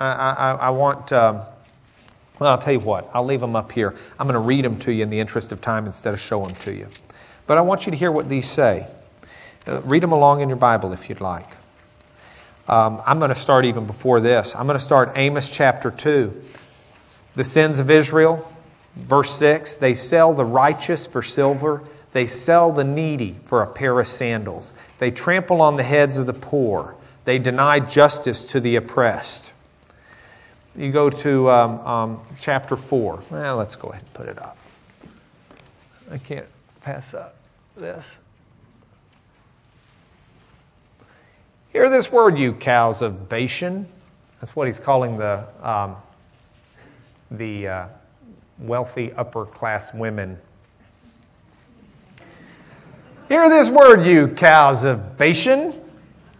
[0.00, 1.42] I, I, I want, um,
[2.38, 3.94] well, I'll tell you what, I'll leave them up here.
[4.18, 6.46] I'm going to read them to you in the interest of time instead of show
[6.46, 6.88] them to you.
[7.46, 8.86] But I want you to hear what these say.
[9.66, 11.58] Uh, read them along in your Bible if you'd like.
[12.68, 14.56] Um, I'm going to start even before this.
[14.56, 16.42] I'm going to start Amos chapter 2.
[17.36, 18.50] The sins of Israel,
[18.96, 21.82] verse 6 they sell the righteous for silver,
[22.14, 26.26] they sell the needy for a pair of sandals, they trample on the heads of
[26.26, 26.94] the poor,
[27.24, 29.52] they deny justice to the oppressed.
[30.76, 33.22] You go to um, um, chapter 4.
[33.30, 34.56] Well, let's go ahead and put it up.
[36.10, 36.46] I can't
[36.82, 37.36] pass up
[37.76, 38.20] this.
[41.72, 43.88] Hear this word, you cows of Bashan.
[44.40, 45.96] That's what he's calling the, um,
[47.32, 47.86] the uh,
[48.60, 50.38] wealthy upper class women.
[53.34, 55.74] Hear this word, you cows of Bashan,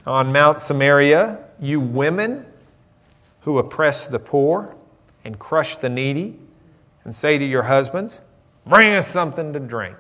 [0.07, 2.47] on Mount Samaria, you women
[3.41, 4.77] who oppress the poor
[5.25, 6.39] and crush the needy,
[7.03, 8.21] and say to your husbands,
[8.65, 9.97] Bring us something to drink.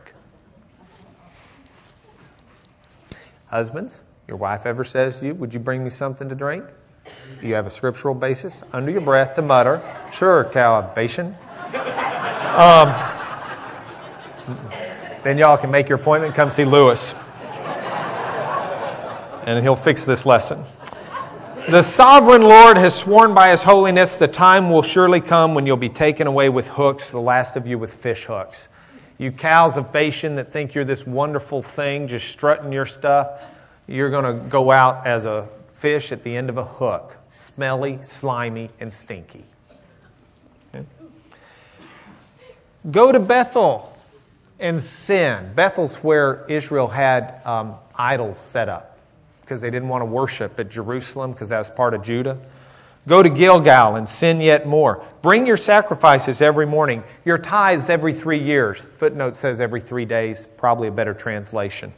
[3.46, 6.62] Husbands, your wife ever says to you, Would you bring me something to drink?
[7.42, 9.82] You have a scriptural basis under your breath to mutter,
[10.12, 11.34] Sure, cow of Bashan.
[12.54, 12.94] Um,
[15.24, 17.14] then y'all can make your appointment, come see Lewis.
[19.46, 20.62] And he'll fix this lesson.
[21.68, 25.76] The sovereign Lord has sworn by his holiness, the time will surely come when you'll
[25.76, 28.68] be taken away with hooks, the last of you with fish hooks.
[29.18, 33.40] You cows of Bashan that think you're this wonderful thing, just strutting your stuff
[33.86, 37.98] you're going to go out as a fish at the end of a hook, smelly,
[38.02, 39.44] slimy, and stinky.
[40.74, 40.86] Okay?
[42.90, 43.93] Go to Bethel
[44.58, 45.52] and sin.
[45.54, 48.98] Bethel's where Israel had um, idols set up
[49.40, 52.38] because they didn't want to worship at Jerusalem because that was part of Judah.
[53.06, 55.04] Go to Gilgal and sin yet more.
[55.20, 58.80] Bring your sacrifices every morning, your tithes every three years.
[58.80, 61.92] Footnote says every three days, probably a better translation.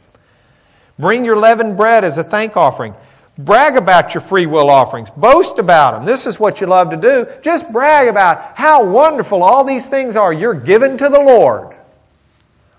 [0.99, 2.93] Bring your leavened bread as a thank offering.
[3.37, 5.09] Brag about your free will offerings.
[5.11, 6.05] Boast about them.
[6.05, 7.27] This is what you love to do.
[7.41, 11.76] Just brag about how wonderful all these things are you're given to the Lord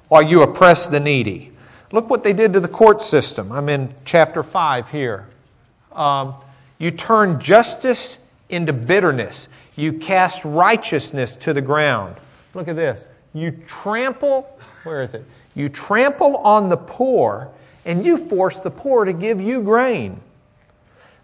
[0.08, 1.52] while you oppress the needy.
[1.92, 3.52] Look what they did to the court system.
[3.52, 5.26] I'm in chapter 5 here.
[5.92, 6.34] Um,
[6.78, 12.16] you turn justice into bitterness, you cast righteousness to the ground.
[12.54, 13.06] Look at this.
[13.34, 14.42] You trample,
[14.84, 15.24] where is it?
[15.54, 17.50] You trample on the poor,
[17.84, 20.20] and you force the poor to give you grain.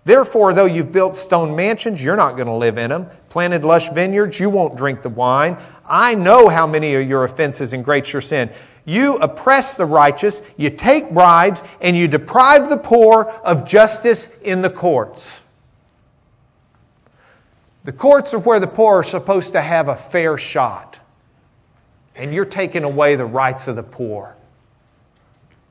[0.04, 3.08] Therefore, though you've built stone mansions, you're not going to live in them.
[3.30, 5.56] Planted lush vineyards, you won't drink the wine.
[5.86, 8.50] I know how many of your offenses and great your sin.
[8.84, 14.62] You oppress the righteous, you take bribes, and you deprive the poor of justice in
[14.62, 15.42] the courts.
[17.84, 21.00] The courts are where the poor are supposed to have a fair shot.
[22.16, 24.36] And you're taking away the rights of the poor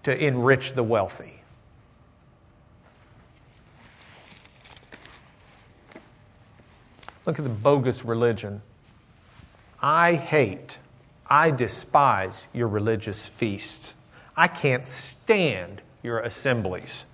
[0.04, 1.42] to enrich the wealthy.
[7.26, 8.62] Look at the bogus religion.
[9.82, 10.78] I hate,
[11.28, 13.94] I despise your religious feasts.
[14.36, 17.06] I can't stand your assemblies.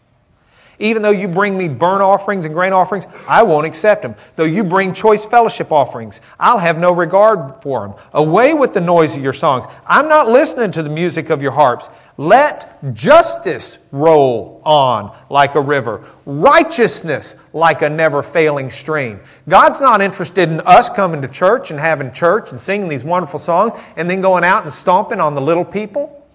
[0.79, 4.15] Even though you bring me burnt offerings and grain offerings, I won't accept them.
[4.37, 7.97] Though you bring choice fellowship offerings, I'll have no regard for them.
[8.13, 9.65] Away with the noise of your songs.
[9.85, 11.89] I'm not listening to the music of your harps.
[12.19, 19.21] Let justice roll on like a river, righteousness like a never failing stream.
[19.47, 23.39] God's not interested in us coming to church and having church and singing these wonderful
[23.39, 26.27] songs and then going out and stomping on the little people.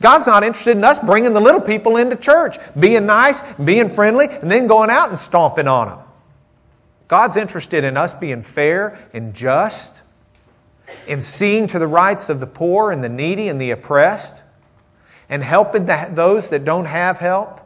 [0.00, 4.26] God's not interested in us bringing the little people into church, being nice, being friendly,
[4.26, 5.98] and then going out and stomping on them.
[7.08, 10.00] God's interested in us being fair and just,
[11.06, 14.42] in seeing to the rights of the poor and the needy and the oppressed,
[15.28, 17.60] and helping the, those that don't have help.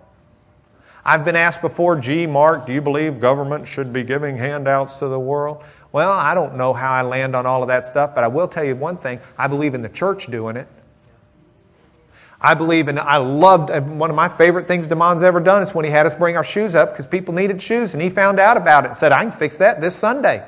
[1.05, 5.09] I've been asked before, gee, Mark, do you believe government should be giving handouts to
[5.09, 5.63] the world?
[5.93, 8.49] Well, I don't know how I land on all of that stuff, but I will
[8.49, 10.67] tell you one thing I believe in the church doing it.
[12.41, 15.75] I believe and I loved uh, one of my favorite things Damon's ever done is
[15.75, 18.39] when he had us bring our shoes up because people needed shoes and he found
[18.39, 20.45] out about it and said, I can fix that this Sunday.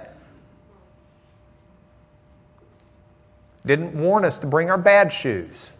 [3.69, 5.75] Didn't warn us to bring our bad shoes.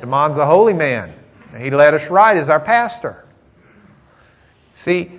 [0.00, 1.14] Damon's a holy man.
[1.56, 3.24] He led us right as our pastor.
[4.72, 5.12] See,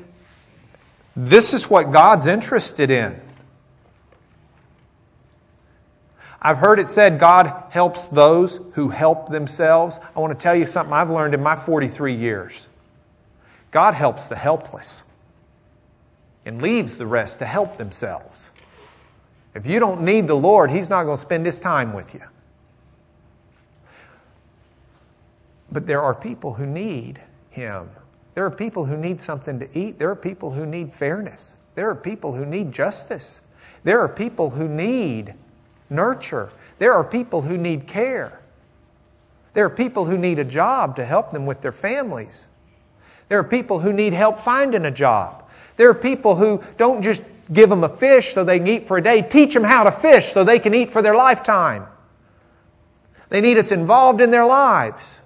[1.15, 3.17] this is what God's interested in.
[6.41, 10.01] I've heard it said God helps those who help themselves.
[10.13, 12.67] I want to tell you something I've learned in my 43 years.
[13.71, 15.03] God helps the helpless
[16.45, 18.51] and leaves the rest to help themselves.
[19.55, 22.21] If you don't need the Lord, He's not going to spend His time with you.
[25.71, 27.89] But there are people who need Him.
[28.33, 29.99] There are people who need something to eat.
[29.99, 31.57] There are people who need fairness.
[31.75, 33.41] There are people who need justice.
[33.83, 35.35] There are people who need
[35.89, 36.49] nurture.
[36.79, 38.39] There are people who need care.
[39.53, 42.49] There are people who need a job to help them with their families.
[43.29, 45.47] There are people who need help finding a job.
[45.77, 48.97] There are people who don't just give them a fish so they can eat for
[48.97, 51.85] a day, teach them how to fish so they can eat for their lifetime.
[53.29, 55.21] They need us involved in their lives.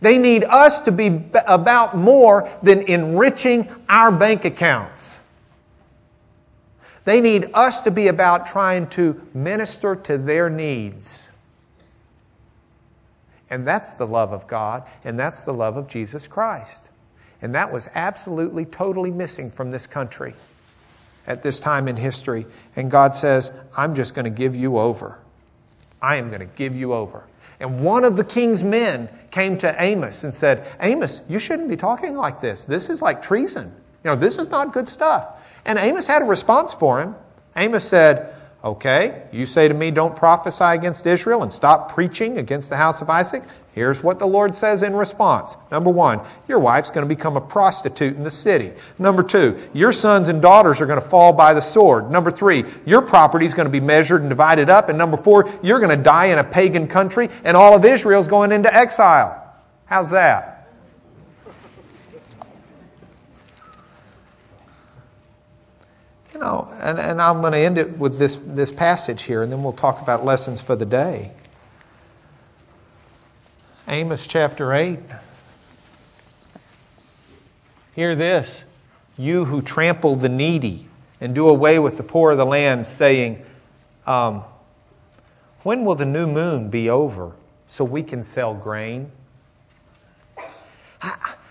[0.00, 5.20] They need us to be about more than enriching our bank accounts.
[7.04, 11.30] They need us to be about trying to minister to their needs.
[13.48, 16.90] And that's the love of God, and that's the love of Jesus Christ.
[17.40, 20.34] And that was absolutely, totally missing from this country
[21.26, 22.46] at this time in history.
[22.74, 25.18] And God says, I'm just going to give you over.
[26.00, 27.24] I am going to give you over.
[27.58, 31.76] And one of the king's men came to Amos and said, Amos, you shouldn't be
[31.76, 32.64] talking like this.
[32.64, 33.72] This is like treason.
[34.04, 35.42] You know, this is not good stuff.
[35.64, 37.16] And Amos had a response for him.
[37.56, 38.34] Amos said,
[38.64, 43.00] Okay, you say to me, don't prophesy against Israel and stop preaching against the house
[43.00, 43.44] of Isaac.
[43.76, 45.54] Here's what the Lord says in response.
[45.70, 48.72] Number one, your wife's going to become a prostitute in the city.
[48.98, 52.10] Number two, your sons and daughters are going to fall by the sword.
[52.10, 54.88] Number three, your property is going to be measured and divided up.
[54.88, 58.26] And number four, you're going to die in a pagan country and all of Israel's
[58.26, 59.44] going into exile.
[59.84, 60.55] How's that?
[66.36, 69.50] You know, and, and I'm going to end it with this, this passage here, and
[69.50, 71.32] then we'll talk about lessons for the day.
[73.88, 74.98] Amos chapter 8.
[77.94, 78.66] Hear this
[79.16, 80.88] you who trample the needy
[81.22, 83.42] and do away with the poor of the land, saying,
[84.06, 84.44] um,
[85.62, 87.32] When will the new moon be over
[87.66, 89.10] so we can sell grain?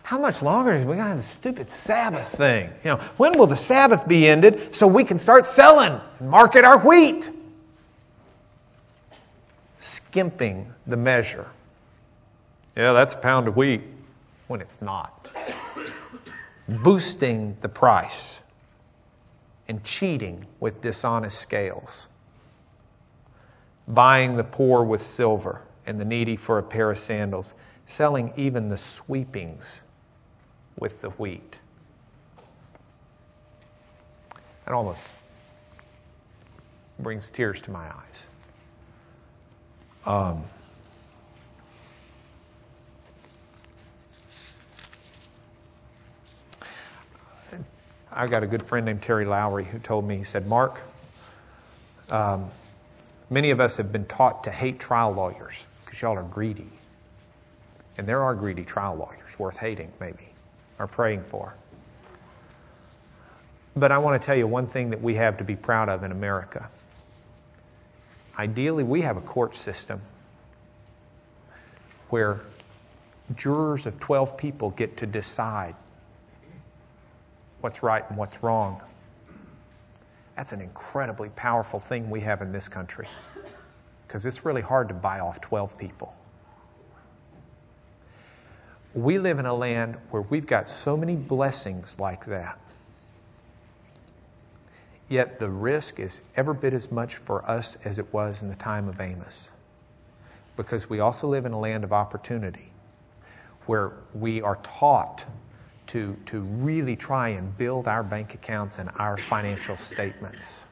[0.06, 0.78] How much longer?
[0.78, 2.70] We gotta have this stupid Sabbath thing.
[2.84, 6.64] You know, when will the Sabbath be ended so we can start selling and market
[6.64, 7.32] our wheat?
[9.80, 11.48] Skimping the measure.
[12.78, 13.82] Yeah, that's a pound of wheat
[14.48, 15.32] when it's not.
[16.70, 18.44] Boosting the price
[19.68, 22.10] and cheating with dishonest scales.
[23.88, 27.56] Buying the poor with silver and the needy for a pair of sandals.
[27.88, 29.82] Selling even the sweepings
[30.78, 31.60] with the wheat.
[34.68, 35.12] It almost
[37.00, 38.28] brings tears to my eyes.
[40.06, 40.44] Um,
[48.12, 50.82] I got a good friend named Terry Lowry who told me, he said, Mark,
[52.10, 52.50] um,
[53.30, 56.70] many of us have been taught to hate trial lawyers because y'all are greedy.
[57.98, 60.30] And there are greedy trial lawyers worth hating, maybe
[60.80, 61.56] are praying for.
[63.76, 66.04] But I want to tell you one thing that we have to be proud of
[66.04, 66.70] in America.
[68.38, 70.02] Ideally, we have a court system
[72.10, 72.40] where
[73.36, 75.76] jurors of 12 people get to decide
[77.62, 78.82] what's right and what's wrong.
[80.36, 83.08] That's an incredibly powerful thing we have in this country
[84.08, 86.16] because it's really hard to buy off 12 people
[88.96, 92.58] we live in a land where we've got so many blessings like that.
[95.10, 98.56] Yet the risk is every bit as much for us as it was in the
[98.56, 99.52] time of Amos.
[100.56, 102.72] Because we also live in a land of opportunity
[103.66, 105.26] where we are taught
[105.88, 110.66] to, to really try and build our bank accounts and our financial statements.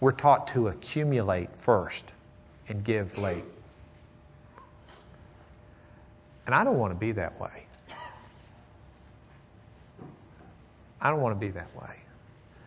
[0.00, 2.12] We're taught to accumulate first
[2.68, 3.44] and give late.
[6.50, 7.64] And I don't want to be that way.
[11.00, 11.94] I don't want to be that way.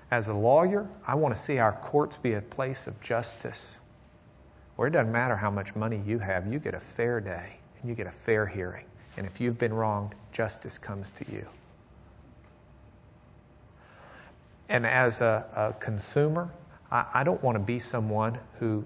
[0.09, 3.81] As a lawyer, I want to see our courts be a place of justice
[4.77, 7.89] where it doesn't matter how much money you have, you get a fair day and
[7.89, 8.85] you get a fair hearing.
[9.17, 11.45] And if you've been wronged, justice comes to you.
[14.69, 16.49] And as a, a consumer,
[16.89, 18.85] I, I don't want to be someone who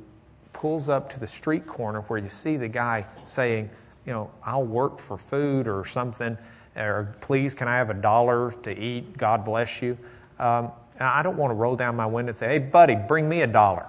[0.53, 3.69] pulls up to the street corner where you see the guy saying,
[4.07, 6.37] you know, I'll work for food or something,
[6.77, 9.17] or please, can I have a dollar to eat?
[9.17, 9.97] God bless you.
[10.39, 13.41] Um, I don't want to roll down my window and say, hey, buddy, bring me
[13.41, 13.85] a dollar.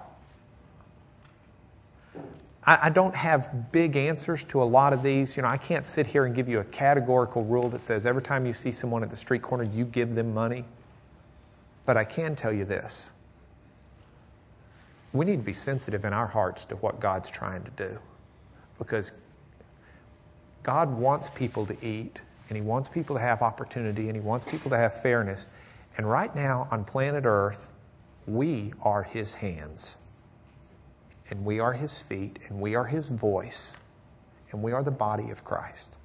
[2.64, 5.36] I, I don't have big answers to a lot of these.
[5.36, 8.22] You know, I can't sit here and give you a categorical rule that says every
[8.22, 10.64] time you see someone at the street corner, you give them money.
[11.86, 13.12] But I can tell you this
[15.14, 17.98] we need to be sensitive in our hearts to what God's trying to do.
[18.78, 19.12] Because
[20.62, 24.46] God wants people to eat, and He wants people to have opportunity, and He wants
[24.46, 25.48] people to have fairness.
[25.96, 27.70] And right now on planet Earth,
[28.26, 29.96] we are His hands,
[31.30, 33.76] and we are His feet, and we are His voice,
[34.50, 35.96] and we are the body of Christ.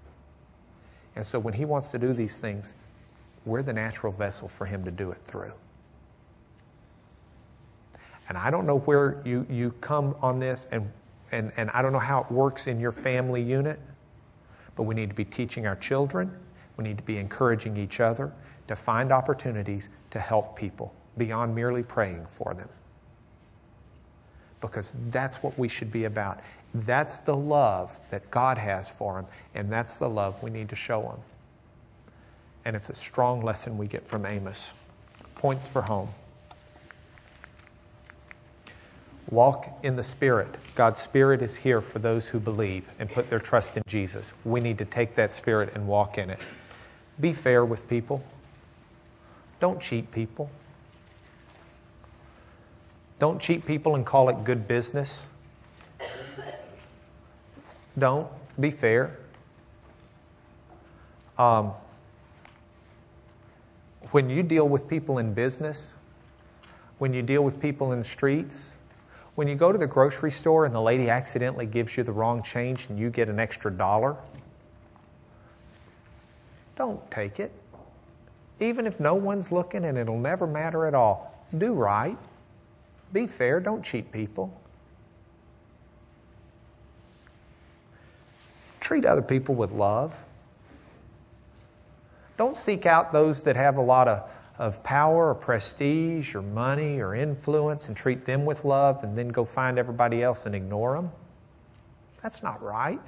[1.15, 2.73] And so when He wants to do these things,
[3.45, 5.53] we're the natural vessel for Him to do it through.
[8.29, 10.89] And I don't know where you, you come on this, and,
[11.31, 13.79] and, and I don't know how it works in your family unit.
[14.75, 16.31] But we need to be teaching our children,
[16.77, 18.31] we need to be encouraging each other
[18.67, 22.69] to find opportunities to help people beyond merely praying for them.
[24.61, 26.39] Because that's what we should be about.
[26.73, 30.75] That's the love that God has for them, and that's the love we need to
[30.75, 31.19] show them.
[32.65, 34.71] And it's a strong lesson we get from Amos.
[35.35, 36.09] Points for home.
[39.33, 40.47] Walk in the Spirit.
[40.75, 44.31] God's Spirit is here for those who believe and put their trust in Jesus.
[44.45, 46.39] We need to take that Spirit and walk in it.
[47.19, 48.23] Be fair with people.
[49.59, 50.51] Don't cheat people.
[53.17, 55.25] Don't cheat people and call it good business.
[57.97, 58.27] Don't.
[58.59, 59.17] Be fair.
[61.39, 61.71] Um,
[64.11, 65.95] when you deal with people in business,
[66.99, 68.75] when you deal with people in the streets,
[69.35, 72.43] when you go to the grocery store and the lady accidentally gives you the wrong
[72.43, 74.15] change and you get an extra dollar,
[76.75, 77.51] don't take it.
[78.59, 82.17] Even if no one's looking and it'll never matter at all, do right.
[83.11, 83.59] Be fair.
[83.59, 84.59] Don't cheat people.
[88.79, 90.15] Treat other people with love.
[92.37, 94.29] Don't seek out those that have a lot of
[94.59, 99.29] of power or prestige or money or influence and treat them with love and then
[99.29, 101.11] go find everybody else and ignore them.
[102.21, 103.01] That's not right.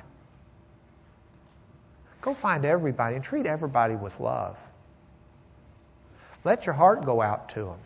[2.21, 4.57] Go find everybody and treat everybody with love.
[6.43, 7.79] Let your heart go out to them.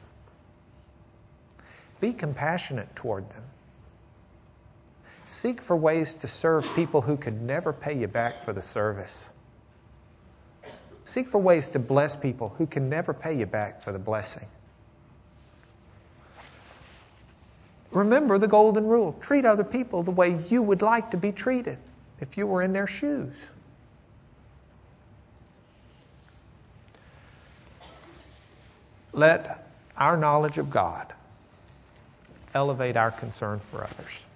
[2.00, 3.44] Be compassionate toward them.
[5.28, 9.30] Seek for ways to serve people who could never pay you back for the service.
[11.10, 14.46] Seek for ways to bless people who can never pay you back for the blessing.
[17.90, 21.80] Remember the golden rule treat other people the way you would like to be treated
[22.22, 23.50] if you were in their shoes.
[29.12, 31.12] Let our knowledge of God
[32.54, 34.28] elevate our concern for others.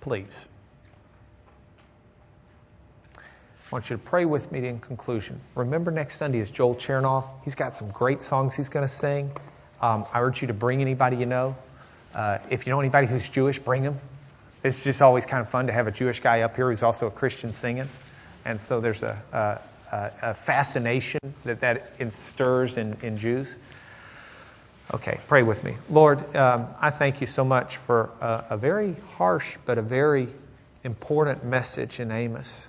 [0.00, 0.48] Please.
[3.70, 5.38] I want you to pray with me in conclusion.
[5.54, 7.24] Remember, next Sunday is Joel Chernoff.
[7.44, 9.30] He's got some great songs he's going to sing.
[9.82, 11.54] Um, I urge you to bring anybody you know.
[12.14, 14.00] Uh, if you know anybody who's Jewish, bring them.
[14.64, 17.08] It's just always kind of fun to have a Jewish guy up here who's also
[17.08, 17.90] a Christian singing.
[18.46, 19.20] And so there's a,
[19.92, 23.58] a, a fascination that that stirs in, in Jews.
[24.94, 25.76] Okay, pray with me.
[25.90, 30.28] Lord, um, I thank you so much for a, a, very harsh but a very
[30.84, 32.68] important message in Amos.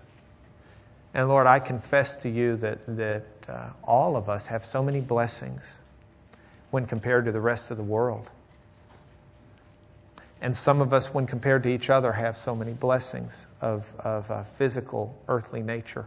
[1.13, 5.01] And Lord, I confess to you that, that uh, all of us have so many
[5.01, 5.79] blessings
[6.71, 8.31] when compared to the rest of the world.
[10.41, 14.29] And some of us, when compared to each other, have so many blessings of, of
[14.31, 16.05] uh, physical, earthly nature.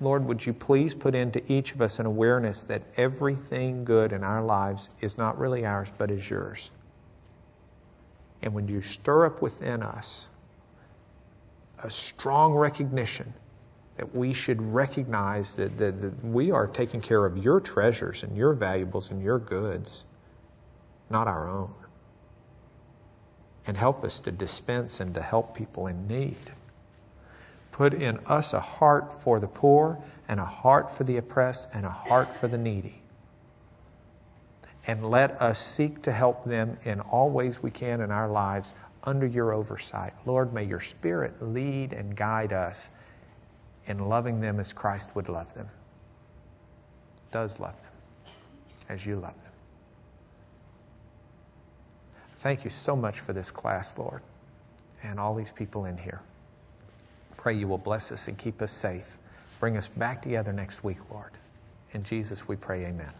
[0.00, 4.24] Lord, would you please put into each of us an awareness that everything good in
[4.24, 6.70] our lives is not really ours, but is yours?
[8.42, 10.28] And when you stir up within us
[11.82, 13.34] a strong recognition
[13.96, 18.36] that we should recognize that, that, that we are taking care of your treasures and
[18.36, 20.04] your valuables and your goods,
[21.10, 21.74] not our own
[23.66, 26.52] and help us to dispense and to help people in need.
[27.72, 31.84] Put in us a heart for the poor, and a heart for the oppressed, and
[31.84, 33.02] a heart for the needy.
[34.86, 38.74] And let us seek to help them in all ways we can in our lives
[39.02, 40.12] under your oversight.
[40.26, 42.90] Lord, may your Spirit lead and guide us
[43.86, 45.68] in loving them as Christ would love them,
[47.30, 48.32] does love them,
[48.88, 49.52] as you love them.
[52.38, 54.22] Thank you so much for this class, Lord,
[55.02, 56.20] and all these people in here.
[57.36, 59.18] Pray you will bless us and keep us safe.
[59.60, 61.30] Bring us back together next week, Lord.
[61.92, 63.12] In Jesus we pray, amen.